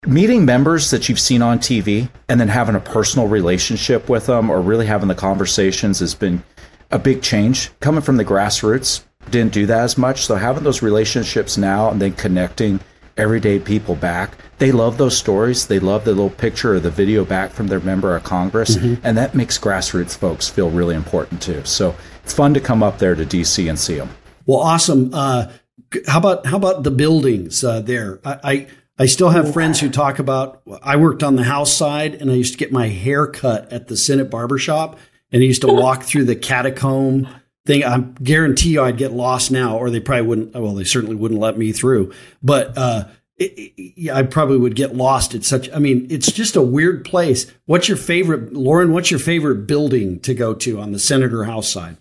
meeting 0.07 0.47
members 0.47 0.91
that 0.91 1.09
you've 1.09 1.21
seen 1.21 1.43
on 1.43 1.59
TV, 1.59 2.09
and 2.29 2.41
then 2.41 2.49
having 2.49 2.77
a 2.77 2.81
personal 2.81 3.29
relationship 3.29 4.09
with 4.09 4.27
them, 4.27 4.49
or 4.49 4.63
really 4.63 4.87
having 4.87 5.09
the 5.09 5.15
conversations, 5.15 5.99
has 5.99 6.15
been 6.15 6.43
a 6.95 6.99
big 6.99 7.23
change. 7.23 7.71
Coming 7.81 8.03
from 8.03 8.17
the 8.17 8.25
grassroots, 8.25 9.03
didn't 9.31 9.53
do 9.53 9.67
that 9.67 9.81
as 9.81 9.99
much. 9.99 10.25
So 10.25 10.37
having 10.37 10.65
those 10.65 10.81
relationships 10.81 11.59
now, 11.59 11.91
and 11.91 12.01
then 12.01 12.13
connecting 12.13 12.81
everyday 13.17 13.59
people 13.59 13.95
back. 13.95 14.37
They 14.59 14.73
love 14.73 14.99
those 14.99 15.17
stories. 15.17 15.67
They 15.67 15.79
love 15.79 16.05
the 16.05 16.13
little 16.13 16.31
picture 16.31 16.75
or 16.75 16.81
the 16.81 16.91
video 16.91 17.25
back 17.25 17.53
from 17.53 17.69
their 17.69 17.81
member 17.81 18.17
of 18.17 18.25
Congress. 18.25 18.77
Mm-hmm. 18.77 19.07
And 19.07 19.17
that 19.17 19.35
makes 19.35 19.59
grassroots 19.59 20.17
folks 20.17 20.49
feel 20.49 20.71
really 20.71 20.95
important 20.95 21.43
too. 21.43 21.65
So 21.65 21.95
it's 22.23 22.33
fun 22.33 22.55
to 22.55 22.61
come 22.61 22.83
up 22.83 22.99
there 22.99 23.15
to 23.15 23.25
DC 23.25 23.69
and 23.69 23.79
see 23.79 23.97
them. 23.97 24.11
Well, 24.47 24.59
awesome. 24.59 25.11
Uh, 25.13 25.51
how 26.07 26.19
about 26.19 26.47
how 26.47 26.57
about 26.57 26.83
the 26.83 26.91
buildings 26.91 27.63
uh, 27.63 27.81
there? 27.81 28.21
I, 28.25 28.39
I, 28.43 28.67
I 28.99 29.07
still 29.07 29.31
have 29.31 29.53
friends 29.53 29.81
who 29.81 29.91
talk 29.91 30.19
about. 30.19 30.63
I 30.83 30.97
worked 30.97 31.23
on 31.23 31.37
the 31.37 31.45
House 31.45 31.73
side, 31.73 32.15
and 32.15 32.31
I 32.31 32.35
used 32.35 32.53
to 32.53 32.59
get 32.59 32.73
my 32.73 32.89
hair 32.89 33.27
cut 33.27 33.73
at 33.73 33.89
the 33.89 33.97
Senate 33.97 34.31
barbershop, 34.31 34.99
and 35.35 35.43
I 35.43 35.47
used 35.47 35.63
to 35.63 35.67
walk 35.73 36.05
through 36.05 36.25
the 36.25 36.37
catacomb 36.37 37.29
thing. 37.67 37.85
I 37.85 37.99
guarantee 37.99 38.71
you, 38.71 38.83
I'd 38.83 38.97
get 38.97 39.13
lost 39.13 39.51
now, 39.51 39.77
or 39.77 39.91
they 39.91 40.01
probably 40.01 40.27
wouldn't. 40.27 40.55
Well, 40.55 40.75
they 40.75 40.85
certainly 40.85 41.17
wouldn't 41.17 41.41
let 41.41 41.59
me 41.59 41.73
through. 41.73 42.15
But 42.43 42.79
uh, 42.79 43.09
it, 43.37 43.73
it, 43.77 44.11
I 44.13 44.23
probably 44.23 44.59
would 44.59 44.77
get 44.77 44.95
lost 44.97 45.35
at 45.35 45.45
such. 45.45 45.71
I 45.73 45.79
mean, 45.79 46.07
it's 46.09 46.31
just 46.31 46.57
a 46.57 46.63
weird 46.63 47.05
place. 47.05 47.53
What's 47.67 47.89
your 47.89 47.99
favorite, 47.99 48.53
Lauren? 48.53 48.93
What's 48.93 49.11
your 49.11 49.21
favorite 49.21 49.67
building 49.67 50.21
to 50.21 50.35
go 50.35 50.55
to 50.55 50.81
on 50.81 50.93
the 50.93 50.99
Senator 50.99 51.45
House 51.45 51.69
side? 51.69 51.97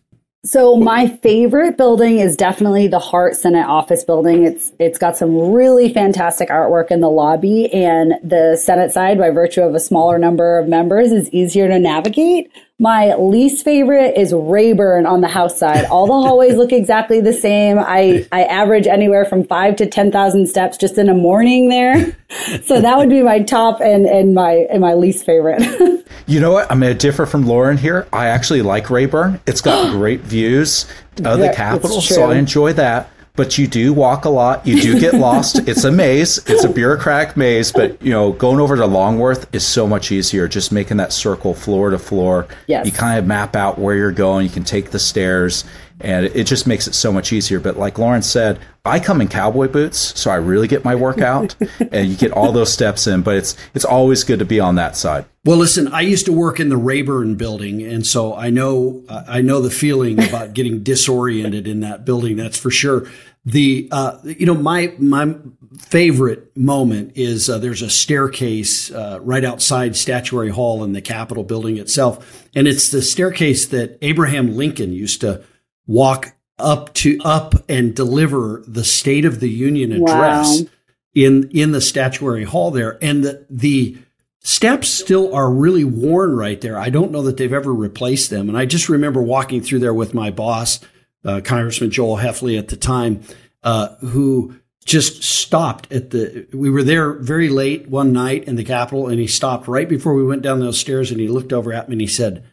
So 0.45 0.75
my 0.75 1.07
favorite 1.07 1.77
building 1.77 2.19
is 2.19 2.35
definitely 2.35 2.87
the 2.89 2.99
Hart 2.99 3.37
Senate 3.37 3.65
office 3.65 4.03
building. 4.03 4.43
It's 4.43 4.73
it's 4.77 4.97
got 4.97 5.15
some 5.15 5.53
really 5.53 5.93
fantastic 5.93 6.49
artwork 6.49 6.91
in 6.91 6.99
the 6.99 7.09
lobby 7.09 7.71
and 7.73 8.15
the 8.21 8.57
Senate 8.57 8.91
side 8.91 9.17
by 9.17 9.29
virtue 9.29 9.61
of 9.61 9.73
a 9.73 9.79
smaller 9.79 10.19
number 10.19 10.59
of 10.59 10.67
members 10.67 11.13
is 11.13 11.29
easier 11.29 11.69
to 11.69 11.79
navigate. 11.79 12.51
My 12.83 13.15
least 13.15 13.63
favorite 13.63 14.17
is 14.17 14.33
Rayburn 14.33 15.05
on 15.05 15.21
the 15.21 15.29
house 15.29 15.57
side. 15.57 15.85
All 15.85 16.05
the 16.05 16.11
hallways 16.11 16.55
look 16.55 16.73
exactly 16.73 17.21
the 17.21 17.31
same. 17.31 17.79
I, 17.79 18.27
I 18.33 18.43
average 18.43 18.87
anywhere 18.87 19.23
from 19.23 19.45
five 19.45 19.77
to 19.77 19.85
10,000 19.85 20.47
steps 20.47 20.75
just 20.75 20.97
in 20.97 21.07
a 21.07 21.13
morning 21.13 21.69
there. 21.69 22.13
So 22.65 22.81
that 22.81 22.97
would 22.97 23.09
be 23.09 23.21
my 23.21 23.43
top 23.43 23.79
and, 23.79 24.07
and 24.07 24.33
my, 24.33 24.65
and 24.71 24.81
my 24.81 24.95
least 24.95 25.23
favorite. 25.23 25.61
you 26.25 26.39
know 26.39 26.51
what? 26.51 26.69
I'm 26.71 26.79
going 26.79 26.91
to 26.91 26.97
differ 26.97 27.27
from 27.27 27.45
Lauren 27.45 27.77
here. 27.77 28.07
I 28.11 28.25
actually 28.25 28.63
like 28.63 28.89
Rayburn. 28.89 29.39
It's 29.45 29.61
got 29.61 29.91
great 29.91 30.21
views 30.21 30.87
of 31.23 31.37
the 31.37 31.45
yeah, 31.45 31.53
Capitol. 31.53 32.01
So 32.01 32.31
I 32.31 32.37
enjoy 32.37 32.73
that 32.73 33.11
but 33.35 33.57
you 33.57 33.67
do 33.67 33.93
walk 33.93 34.25
a 34.25 34.29
lot. 34.29 34.65
You 34.65 34.81
do 34.81 34.99
get 34.99 35.15
lost. 35.15 35.59
it's 35.67 35.83
a 35.83 35.91
maze. 35.91 36.37
It's 36.49 36.63
a 36.63 36.69
bureaucratic 36.69 37.35
maze, 37.35 37.71
but 37.71 38.01
you 38.01 38.11
know, 38.11 38.31
going 38.33 38.59
over 38.59 38.75
to 38.75 38.85
Longworth 38.85 39.53
is 39.53 39.65
so 39.65 39.87
much 39.87 40.11
easier. 40.11 40.47
Just 40.47 40.71
making 40.71 40.97
that 40.97 41.11
circle 41.11 41.53
floor 41.53 41.89
to 41.89 41.97
floor. 41.97 42.47
Yes. 42.67 42.85
You 42.85 42.91
kind 42.91 43.17
of 43.17 43.25
map 43.25 43.55
out 43.55 43.79
where 43.79 43.95
you're 43.95 44.11
going. 44.11 44.45
You 44.45 44.51
can 44.51 44.63
take 44.63 44.91
the 44.91 44.99
stairs 44.99 45.65
and 45.99 46.25
it 46.25 46.45
just 46.45 46.67
makes 46.67 46.87
it 46.87 46.93
so 46.93 47.11
much 47.11 47.31
easier. 47.33 47.59
But 47.59 47.77
like 47.77 47.97
Lauren 47.97 48.21
said, 48.21 48.59
I 48.85 48.99
come 48.99 49.21
in 49.21 49.29
cowboy 49.29 49.69
boots, 49.69 50.19
so 50.19 50.29
I 50.29 50.35
really 50.35 50.67
get 50.67 50.83
my 50.83 50.95
workout, 50.95 51.55
and 51.91 52.09
you 52.09 52.15
get 52.15 52.31
all 52.31 52.51
those 52.51 52.71
steps 52.71 53.07
in. 53.07 53.21
But 53.21 53.37
it's 53.37 53.55
it's 53.73 53.85
always 53.85 54.23
good 54.23 54.39
to 54.39 54.45
be 54.45 54.59
on 54.59 54.75
that 54.75 54.95
side. 54.95 55.25
Well, 55.45 55.57
listen, 55.57 55.89
I 55.89 56.01
used 56.01 56.25
to 56.27 56.31
work 56.31 56.61
in 56.61 56.69
the 56.69 56.77
Rayburn 56.77 57.35
building, 57.35 57.83
and 57.83 58.07
so 58.07 58.33
I 58.33 58.49
know 58.49 59.03
I 59.09 59.41
know 59.41 59.61
the 59.61 59.69
feeling 59.69 60.23
about 60.23 60.53
getting 60.53 60.83
disoriented 60.83 61.67
in 61.67 61.81
that 61.81 62.05
building. 62.05 62.37
That's 62.37 62.57
for 62.57 62.71
sure. 62.71 63.09
The 63.43 63.89
uh, 63.91 64.19
you 64.23 64.45
know 64.45 64.53
my 64.53 64.93
my 64.99 65.35
favorite 65.77 66.55
moment 66.55 67.11
is 67.15 67.49
uh, 67.49 67.57
there's 67.57 67.81
a 67.81 67.89
staircase 67.89 68.89
uh, 68.89 69.19
right 69.21 69.43
outside 69.43 69.97
Statuary 69.97 70.49
Hall 70.49 70.81
in 70.81 70.93
the 70.93 71.01
Capitol 71.01 71.43
building 71.43 71.77
itself, 71.77 72.47
and 72.55 72.65
it's 72.65 72.89
the 72.89 73.01
staircase 73.01 73.67
that 73.67 73.97
Abraham 74.01 74.55
Lincoln 74.55 74.93
used 74.93 75.19
to 75.21 75.43
walk 75.85 76.35
up 76.57 76.93
to 76.93 77.19
up 77.25 77.55
and 77.67 77.93
deliver 77.93 78.63
the 78.65 78.85
State 78.85 79.25
of 79.25 79.41
the 79.41 79.49
Union 79.49 79.91
address 79.91 80.61
wow. 80.61 80.67
in 81.13 81.49
in 81.51 81.73
the 81.73 81.81
statuary 81.81 82.45
hall 82.45 82.71
there, 82.71 82.97
and 83.01 83.25
the 83.25 83.45
the 83.49 83.97
steps 84.43 84.89
still 84.89 85.33
are 85.33 85.51
really 85.51 85.83
worn 85.83 86.35
right 86.35 86.59
there. 86.61 86.77
I 86.77 86.89
don't 86.89 87.11
know 87.11 87.23
that 87.23 87.37
they've 87.37 87.53
ever 87.53 87.73
replaced 87.73 88.29
them, 88.29 88.49
and 88.49 88.57
I 88.57 88.65
just 88.65 88.89
remember 88.89 89.21
walking 89.21 89.61
through 89.61 89.79
there 89.79 89.93
with 89.93 90.13
my 90.13 90.31
boss, 90.31 90.79
uh, 91.25 91.41
Congressman 91.43 91.91
Joel 91.91 92.17
Hefley 92.17 92.57
at 92.57 92.69
the 92.69 92.77
time, 92.77 93.21
uh, 93.63 93.95
who 93.97 94.55
just 94.85 95.23
stopped 95.23 95.89
at 95.93 96.09
the 96.09 96.45
we 96.51 96.69
were 96.69 96.83
there 96.83 97.13
very 97.13 97.47
late 97.47 97.87
one 97.87 98.11
night 98.11 98.43
in 98.43 98.57
the 98.57 98.65
capitol 98.65 99.07
and 99.07 99.17
he 99.17 99.27
stopped 99.27 99.65
right 99.65 99.87
before 99.87 100.13
we 100.13 100.25
went 100.25 100.41
down 100.41 100.59
those 100.59 100.77
stairs 100.77 101.09
and 101.09 101.21
he 101.21 101.27
looked 101.29 101.53
over 101.53 101.71
at 101.71 101.87
me 101.87 101.93
and 101.93 102.01
he 102.01 102.07
said 102.07 102.43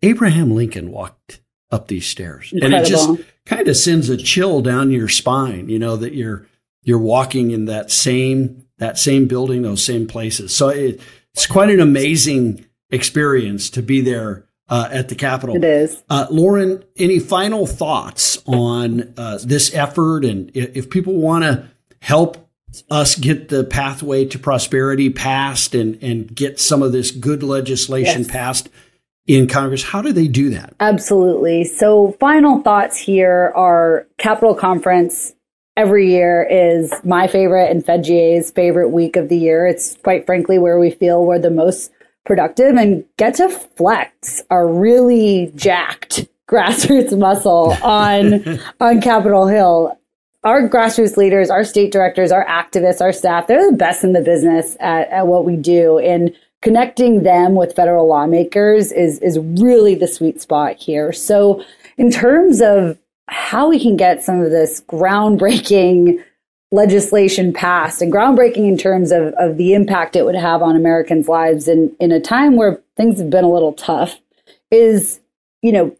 abraham 0.00 0.54
lincoln 0.54 0.92
walked 0.92 1.40
up 1.70 1.88
these 1.88 2.06
stairs. 2.06 2.50
Incredible. 2.52 2.76
And 2.76 2.86
it 2.86 2.90
just 2.90 3.44
kind 3.44 3.68
of 3.68 3.76
sends 3.76 4.08
a 4.08 4.16
chill 4.16 4.60
down 4.62 4.90
your 4.90 5.08
spine, 5.08 5.68
you 5.68 5.78
know, 5.78 5.96
that 5.96 6.14
you're 6.14 6.46
you're 6.82 6.98
walking 6.98 7.50
in 7.50 7.66
that 7.66 7.90
same 7.90 8.64
that 8.78 8.98
same 8.98 9.26
building, 9.26 9.62
those 9.62 9.84
same 9.84 10.06
places. 10.06 10.54
So 10.54 10.68
it, 10.68 11.00
it's 11.34 11.46
quite 11.46 11.70
an 11.70 11.80
amazing 11.80 12.64
experience 12.90 13.70
to 13.70 13.82
be 13.82 14.00
there 14.00 14.46
uh, 14.68 14.88
at 14.90 15.08
the 15.08 15.14
Capitol. 15.14 15.56
It 15.56 15.64
is. 15.64 16.02
Uh, 16.08 16.26
Lauren, 16.30 16.84
any 16.96 17.18
final 17.18 17.66
thoughts 17.66 18.42
on 18.46 19.14
uh, 19.16 19.38
this 19.42 19.74
effort? 19.74 20.24
And 20.24 20.50
if, 20.54 20.90
people 20.90 21.14
want 21.14 21.44
to 21.44 21.68
help 22.00 22.50
us 22.90 23.14
get 23.14 23.48
the 23.48 23.64
pathway 23.64 24.24
to 24.26 24.38
prosperity 24.38 25.10
passed 25.10 25.74
and, 25.74 26.02
and 26.02 26.34
get 26.34 26.60
some 26.60 26.82
of 26.82 26.92
this 26.92 27.10
good 27.10 27.42
legislation 27.42 28.22
yes. 28.22 28.30
passed, 28.30 28.68
in 29.28 29.46
Congress. 29.46 29.84
How 29.84 30.00
do 30.02 30.10
they 30.10 30.26
do 30.26 30.50
that? 30.50 30.74
Absolutely. 30.80 31.64
So, 31.64 32.16
final 32.18 32.62
thoughts 32.62 32.96
here 32.96 33.52
are 33.54 34.08
Capitol 34.16 34.54
Conference 34.54 35.34
every 35.78 36.10
year 36.10 36.42
is 36.50 36.92
my 37.04 37.28
favorite 37.28 37.70
and 37.70 37.86
FedGA's 37.86 38.50
favorite 38.50 38.88
week 38.88 39.14
of 39.14 39.28
the 39.28 39.38
year. 39.38 39.64
It's 39.64 39.96
quite 40.02 40.26
frankly 40.26 40.58
where 40.58 40.80
we 40.80 40.90
feel 40.90 41.24
we're 41.24 41.38
the 41.38 41.52
most 41.52 41.92
productive 42.26 42.74
and 42.74 43.04
get 43.16 43.34
to 43.34 43.48
flex 43.48 44.42
our 44.50 44.66
really 44.68 45.52
jacked 45.54 46.26
grassroots 46.48 47.16
muscle 47.16 47.76
on 47.82 48.58
on 48.80 49.00
Capitol 49.00 49.46
Hill. 49.46 49.96
Our 50.42 50.68
grassroots 50.68 51.16
leaders, 51.16 51.48
our 51.48 51.64
state 51.64 51.92
directors, 51.92 52.32
our 52.32 52.44
activists, 52.46 53.00
our 53.00 53.12
staff, 53.12 53.46
they're 53.46 53.70
the 53.70 53.76
best 53.76 54.02
in 54.02 54.14
the 54.14 54.20
business 54.20 54.76
at, 54.80 55.08
at 55.10 55.26
what 55.28 55.44
we 55.44 55.56
do. 55.56 55.98
And 55.98 56.34
connecting 56.60 57.22
them 57.22 57.54
with 57.54 57.76
federal 57.76 58.08
lawmakers 58.08 58.90
is 58.90 59.20
is 59.20 59.38
really 59.38 59.94
the 59.94 60.08
sweet 60.08 60.40
spot 60.42 60.74
here. 60.76 61.12
So 61.12 61.62
in 61.96 62.10
terms 62.10 62.60
of 62.60 62.98
how 63.28 63.68
we 63.68 63.80
can 63.80 63.96
get 63.96 64.22
some 64.22 64.40
of 64.40 64.50
this 64.50 64.82
groundbreaking 64.88 66.22
legislation 66.70 67.52
passed 67.52 68.02
and 68.02 68.12
groundbreaking 68.12 68.68
in 68.68 68.76
terms 68.76 69.10
of, 69.10 69.32
of 69.34 69.56
the 69.56 69.72
impact 69.72 70.16
it 70.16 70.24
would 70.24 70.34
have 70.34 70.62
on 70.62 70.76
Americans' 70.76 71.28
lives 71.28 71.66
in, 71.66 71.94
in 71.98 72.12
a 72.12 72.20
time 72.20 72.56
where 72.56 72.80
things 72.96 73.18
have 73.18 73.30
been 73.30 73.44
a 73.44 73.50
little 73.50 73.72
tough 73.72 74.18
is, 74.70 75.20
you 75.62 75.72
know, 75.72 75.96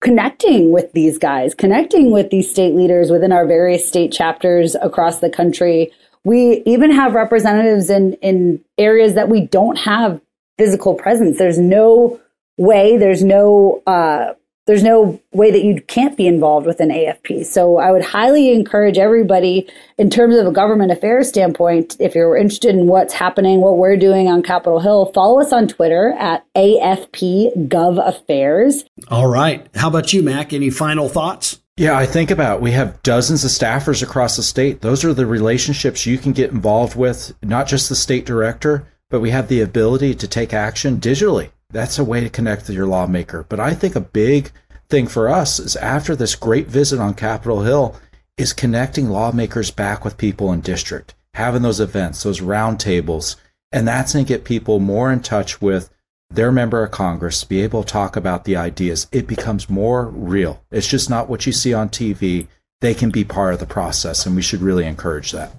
connecting 0.00 0.70
with 0.70 0.92
these 0.92 1.18
guys, 1.18 1.54
connecting 1.54 2.10
with 2.10 2.30
these 2.30 2.50
state 2.50 2.74
leaders 2.74 3.10
within 3.10 3.32
our 3.32 3.46
various 3.46 3.86
state 3.86 4.12
chapters 4.12 4.76
across 4.76 5.18
the 5.18 5.28
country 5.28 5.92
we 6.24 6.62
even 6.66 6.90
have 6.90 7.14
representatives 7.14 7.88
in, 7.88 8.14
in 8.14 8.62
areas 8.76 9.14
that 9.14 9.28
we 9.28 9.46
don't 9.46 9.76
have 9.78 10.20
physical 10.58 10.94
presence. 10.94 11.38
There's 11.38 11.58
no 11.58 12.20
way, 12.58 12.96
there's 12.98 13.24
no, 13.24 13.82
uh, 13.86 14.34
there's 14.66 14.82
no 14.82 15.20
way 15.32 15.50
that 15.50 15.64
you 15.64 15.80
can't 15.82 16.16
be 16.16 16.26
involved 16.26 16.66
with 16.66 16.80
an 16.80 16.90
AFP. 16.90 17.44
So 17.44 17.78
I 17.78 17.90
would 17.90 18.04
highly 18.04 18.52
encourage 18.52 18.98
everybody 18.98 19.68
in 19.98 20.10
terms 20.10 20.36
of 20.36 20.46
a 20.46 20.52
government 20.52 20.92
affairs 20.92 21.28
standpoint, 21.28 21.96
if 21.98 22.14
you're 22.14 22.36
interested 22.36 22.74
in 22.74 22.86
what's 22.86 23.14
happening, 23.14 23.60
what 23.60 23.78
we're 23.78 23.96
doing 23.96 24.28
on 24.28 24.42
Capitol 24.42 24.80
Hill, 24.80 25.10
follow 25.12 25.40
us 25.40 25.52
on 25.52 25.66
Twitter 25.66 26.12
at 26.18 26.44
AFP 26.54 27.68
Gov 27.68 28.06
Affairs. 28.06 28.84
All 29.08 29.28
right. 29.28 29.66
How 29.74 29.88
about 29.88 30.12
you, 30.12 30.22
Mack? 30.22 30.52
Any 30.52 30.70
final 30.70 31.08
thoughts? 31.08 31.60
Yeah, 31.76 31.96
I 31.96 32.04
think 32.04 32.30
about 32.30 32.60
we 32.60 32.72
have 32.72 33.02
dozens 33.02 33.42
of 33.42 33.50
staffers 33.50 34.02
across 34.02 34.36
the 34.36 34.42
state. 34.42 34.82
Those 34.82 35.04
are 35.04 35.14
the 35.14 35.24
relationships 35.24 36.04
you 36.04 36.18
can 36.18 36.32
get 36.32 36.50
involved 36.50 36.94
with, 36.94 37.34
not 37.42 37.66
just 37.66 37.88
the 37.88 37.96
state 37.96 38.26
director, 38.26 38.86
but 39.08 39.20
we 39.20 39.30
have 39.30 39.48
the 39.48 39.62
ability 39.62 40.14
to 40.16 40.28
take 40.28 40.52
action 40.52 40.98
digitally. 40.98 41.50
That's 41.72 41.98
a 41.98 42.04
way 42.04 42.20
to 42.20 42.30
connect 42.30 42.66
with 42.66 42.76
your 42.76 42.86
lawmaker. 42.86 43.44
But 43.48 43.60
I 43.60 43.74
think 43.74 43.96
a 43.96 44.00
big 44.00 44.50
thing 44.88 45.06
for 45.06 45.28
us 45.28 45.58
is 45.58 45.76
after 45.76 46.16
this 46.16 46.34
great 46.34 46.66
visit 46.66 46.98
on 46.98 47.14
Capitol 47.14 47.62
Hill 47.62 47.96
is 48.36 48.52
connecting 48.52 49.08
lawmakers 49.08 49.70
back 49.70 50.04
with 50.04 50.16
people 50.16 50.52
in 50.52 50.60
district. 50.60 51.14
having 51.34 51.62
those 51.62 51.80
events, 51.80 52.22
those 52.22 52.40
roundtables, 52.40 53.36
and 53.72 53.86
that's 53.86 54.12
going 54.12 54.24
to 54.24 54.28
get 54.28 54.44
people 54.44 54.80
more 54.80 55.12
in 55.12 55.20
touch 55.20 55.60
with 55.60 55.90
their 56.30 56.52
member 56.52 56.84
of 56.84 56.90
Congress, 56.92 57.40
to 57.40 57.48
be 57.48 57.60
able 57.60 57.82
to 57.82 57.92
talk 57.92 58.16
about 58.16 58.44
the 58.44 58.56
ideas. 58.56 59.08
It 59.10 59.26
becomes 59.26 59.68
more 59.68 60.06
real. 60.06 60.62
It's 60.70 60.86
just 60.86 61.10
not 61.10 61.28
what 61.28 61.44
you 61.44 61.52
see 61.52 61.74
on 61.74 61.88
TV. 61.88 62.46
They 62.80 62.94
can 62.94 63.10
be 63.10 63.24
part 63.24 63.52
of 63.52 63.60
the 63.60 63.66
process, 63.66 64.26
and 64.26 64.36
we 64.36 64.42
should 64.42 64.60
really 64.60 64.86
encourage 64.86 65.32
that. 65.32 65.52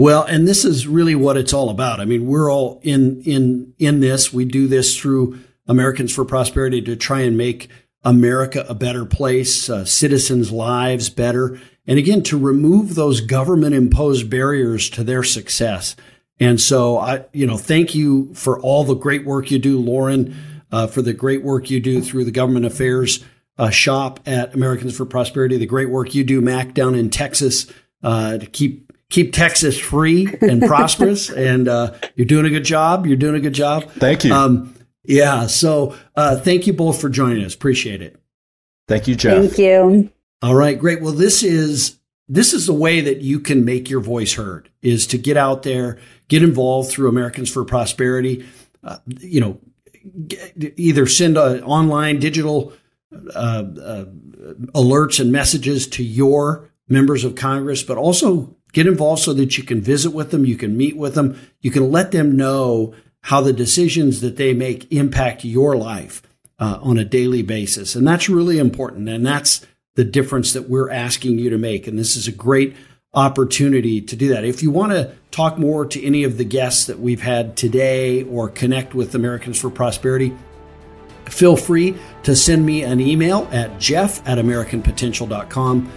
Well, 0.00 0.22
and 0.22 0.48
this 0.48 0.64
is 0.64 0.86
really 0.86 1.14
what 1.14 1.36
it's 1.36 1.52
all 1.52 1.68
about. 1.68 2.00
I 2.00 2.06
mean, 2.06 2.24
we're 2.24 2.50
all 2.50 2.80
in 2.82 3.20
in 3.20 3.74
in 3.78 4.00
this. 4.00 4.32
We 4.32 4.46
do 4.46 4.66
this 4.66 4.98
through 4.98 5.38
Americans 5.66 6.10
for 6.10 6.24
Prosperity 6.24 6.80
to 6.80 6.96
try 6.96 7.20
and 7.20 7.36
make 7.36 7.68
America 8.02 8.64
a 8.66 8.74
better 8.74 9.04
place, 9.04 9.68
uh, 9.68 9.84
citizens' 9.84 10.50
lives 10.50 11.10
better, 11.10 11.60
and 11.86 11.98
again 11.98 12.22
to 12.22 12.38
remove 12.38 12.94
those 12.94 13.20
government 13.20 13.74
imposed 13.74 14.30
barriers 14.30 14.88
to 14.88 15.04
their 15.04 15.22
success. 15.22 15.96
And 16.38 16.58
so 16.58 16.96
I, 16.96 17.26
you 17.34 17.46
know, 17.46 17.58
thank 17.58 17.94
you 17.94 18.32
for 18.32 18.58
all 18.60 18.84
the 18.84 18.94
great 18.94 19.26
work 19.26 19.50
you 19.50 19.58
do, 19.58 19.78
Lauren, 19.78 20.34
uh, 20.72 20.86
for 20.86 21.02
the 21.02 21.12
great 21.12 21.42
work 21.42 21.68
you 21.68 21.78
do 21.78 22.00
through 22.00 22.24
the 22.24 22.30
government 22.30 22.64
affairs 22.64 23.22
uh, 23.58 23.68
shop 23.68 24.18
at 24.24 24.54
Americans 24.54 24.96
for 24.96 25.04
Prosperity, 25.04 25.58
the 25.58 25.66
great 25.66 25.90
work 25.90 26.14
you 26.14 26.24
do, 26.24 26.40
Mack, 26.40 26.72
down 26.72 26.94
in 26.94 27.10
Texas, 27.10 27.70
uh, 28.02 28.38
to 28.38 28.46
keep 28.46 28.89
keep 29.10 29.32
Texas 29.32 29.78
free 29.78 30.28
and 30.40 30.62
prosperous. 30.66 31.28
And 31.28 31.68
uh, 31.68 31.94
you're 32.14 32.26
doing 32.26 32.46
a 32.46 32.50
good 32.50 32.64
job. 32.64 33.06
You're 33.06 33.16
doing 33.16 33.34
a 33.34 33.40
good 33.40 33.52
job. 33.52 33.90
Thank 33.92 34.24
you. 34.24 34.32
Um, 34.32 34.74
yeah. 35.04 35.46
So 35.46 35.96
uh, 36.16 36.36
thank 36.36 36.66
you 36.66 36.72
both 36.72 37.00
for 37.00 37.08
joining 37.08 37.44
us. 37.44 37.54
Appreciate 37.54 38.00
it. 38.00 38.20
Thank 38.88 39.06
you, 39.06 39.14
Jeff. 39.14 39.38
Thank 39.38 39.58
you. 39.58 40.10
All 40.42 40.54
right, 40.54 40.78
great. 40.78 41.02
Well, 41.02 41.12
this 41.12 41.42
is 41.42 41.98
this 42.28 42.52
is 42.52 42.66
the 42.66 42.74
way 42.74 43.00
that 43.00 43.20
you 43.20 43.40
can 43.40 43.64
make 43.64 43.90
your 43.90 44.00
voice 44.00 44.34
heard 44.34 44.70
is 44.82 45.06
to 45.08 45.18
get 45.18 45.36
out 45.36 45.64
there, 45.64 45.98
get 46.28 46.42
involved 46.42 46.90
through 46.90 47.08
Americans 47.08 47.50
for 47.50 47.64
Prosperity. 47.64 48.46
Uh, 48.82 48.98
you 49.18 49.40
know, 49.40 49.60
either 50.76 51.06
send 51.06 51.36
a 51.36 51.62
online 51.62 52.18
digital 52.18 52.72
uh, 53.34 53.64
uh, 53.82 54.04
alerts 54.74 55.20
and 55.20 55.30
messages 55.30 55.86
to 55.88 56.02
your 56.02 56.70
members 56.88 57.24
of 57.24 57.34
Congress, 57.34 57.82
but 57.82 57.98
also 57.98 58.56
get 58.72 58.86
involved 58.86 59.22
so 59.22 59.32
that 59.34 59.58
you 59.58 59.64
can 59.64 59.80
visit 59.80 60.10
with 60.10 60.30
them, 60.30 60.44
you 60.44 60.56
can 60.56 60.76
meet 60.76 60.96
with 60.96 61.14
them, 61.14 61.38
you 61.60 61.70
can 61.70 61.90
let 61.90 62.12
them 62.12 62.36
know 62.36 62.94
how 63.22 63.40
the 63.40 63.52
decisions 63.52 64.20
that 64.20 64.36
they 64.36 64.54
make 64.54 64.90
impact 64.92 65.44
your 65.44 65.76
life 65.76 66.22
uh, 66.58 66.78
on 66.82 66.98
a 66.98 67.04
daily 67.04 67.42
basis, 67.42 67.94
and 67.94 68.06
that's 68.06 68.28
really 68.28 68.58
important. 68.58 69.08
And 69.08 69.26
that's 69.26 69.66
the 69.94 70.04
difference 70.04 70.52
that 70.52 70.68
we're 70.68 70.90
asking 70.90 71.38
you 71.38 71.50
to 71.50 71.58
make. 71.58 71.86
And 71.86 71.98
this 71.98 72.16
is 72.16 72.28
a 72.28 72.32
great 72.32 72.76
opportunity 73.12 74.00
to 74.00 74.16
do 74.16 74.28
that. 74.28 74.44
If 74.44 74.62
you 74.62 74.70
want 74.70 74.92
to 74.92 75.12
talk 75.30 75.58
more 75.58 75.84
to 75.86 76.04
any 76.04 76.24
of 76.24 76.38
the 76.38 76.44
guests 76.44 76.86
that 76.86 77.00
we've 77.00 77.22
had 77.22 77.56
today 77.56 78.22
or 78.22 78.48
connect 78.48 78.94
with 78.94 79.14
Americans 79.14 79.60
for 79.60 79.68
Prosperity, 79.68 80.32
feel 81.26 81.56
free 81.56 81.96
to 82.22 82.36
send 82.36 82.64
me 82.64 82.82
an 82.82 83.00
email 83.00 83.48
at 83.52 83.78
jeff 83.78 84.26
at 84.26 84.36
americanpotential.com 84.36 85.90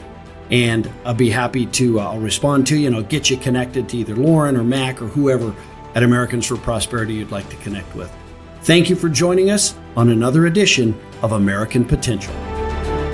and 0.51 0.91
I'll 1.05 1.13
be 1.13 1.29
happy 1.29 1.65
to 1.67 1.99
uh, 1.99 2.03
I'll 2.03 2.19
respond 2.19 2.67
to 2.67 2.77
you 2.77 2.87
and 2.87 2.95
I'll 2.95 3.03
get 3.03 3.29
you 3.29 3.37
connected 3.37 3.89
to 3.89 3.97
either 3.97 4.15
Lauren 4.15 4.57
or 4.57 4.63
Mack 4.63 5.01
or 5.01 5.07
whoever 5.07 5.55
at 5.95 6.03
Americans 6.03 6.45
for 6.45 6.57
Prosperity 6.57 7.15
you'd 7.15 7.31
like 7.31 7.49
to 7.49 7.55
connect 7.57 7.95
with. 7.95 8.13
Thank 8.61 8.89
you 8.89 8.95
for 8.95 9.09
joining 9.09 9.49
us 9.49 9.75
on 9.95 10.09
another 10.09 10.45
edition 10.45 10.99
of 11.21 11.33
American 11.33 11.85
Potential. 11.85 12.33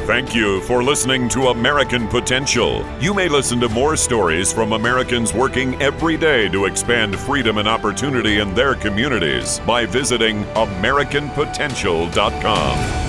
Thank 0.10 0.34
you 0.34 0.62
for 0.62 0.82
listening 0.84 1.30
to 1.30 1.50
American 1.50 2.08
Potential. 2.08 2.84
You 3.00 3.14
may 3.14 3.30
listen 3.30 3.60
to 3.60 3.70
more 3.70 3.96
stories 3.96 4.52
from 4.52 4.74
Americans 4.74 5.36
working 5.36 5.80
every 5.80 6.18
day 6.18 6.50
to 6.50 6.66
expand 6.66 7.16
freedom 7.16 7.60
and 7.60 7.68
opportunity 7.68 8.40
in 8.40 8.56
their 8.56 8.74
communities 8.74 9.60
by 9.68 9.86
visiting 9.86 10.46
AmericanPotential.com. 10.56 13.09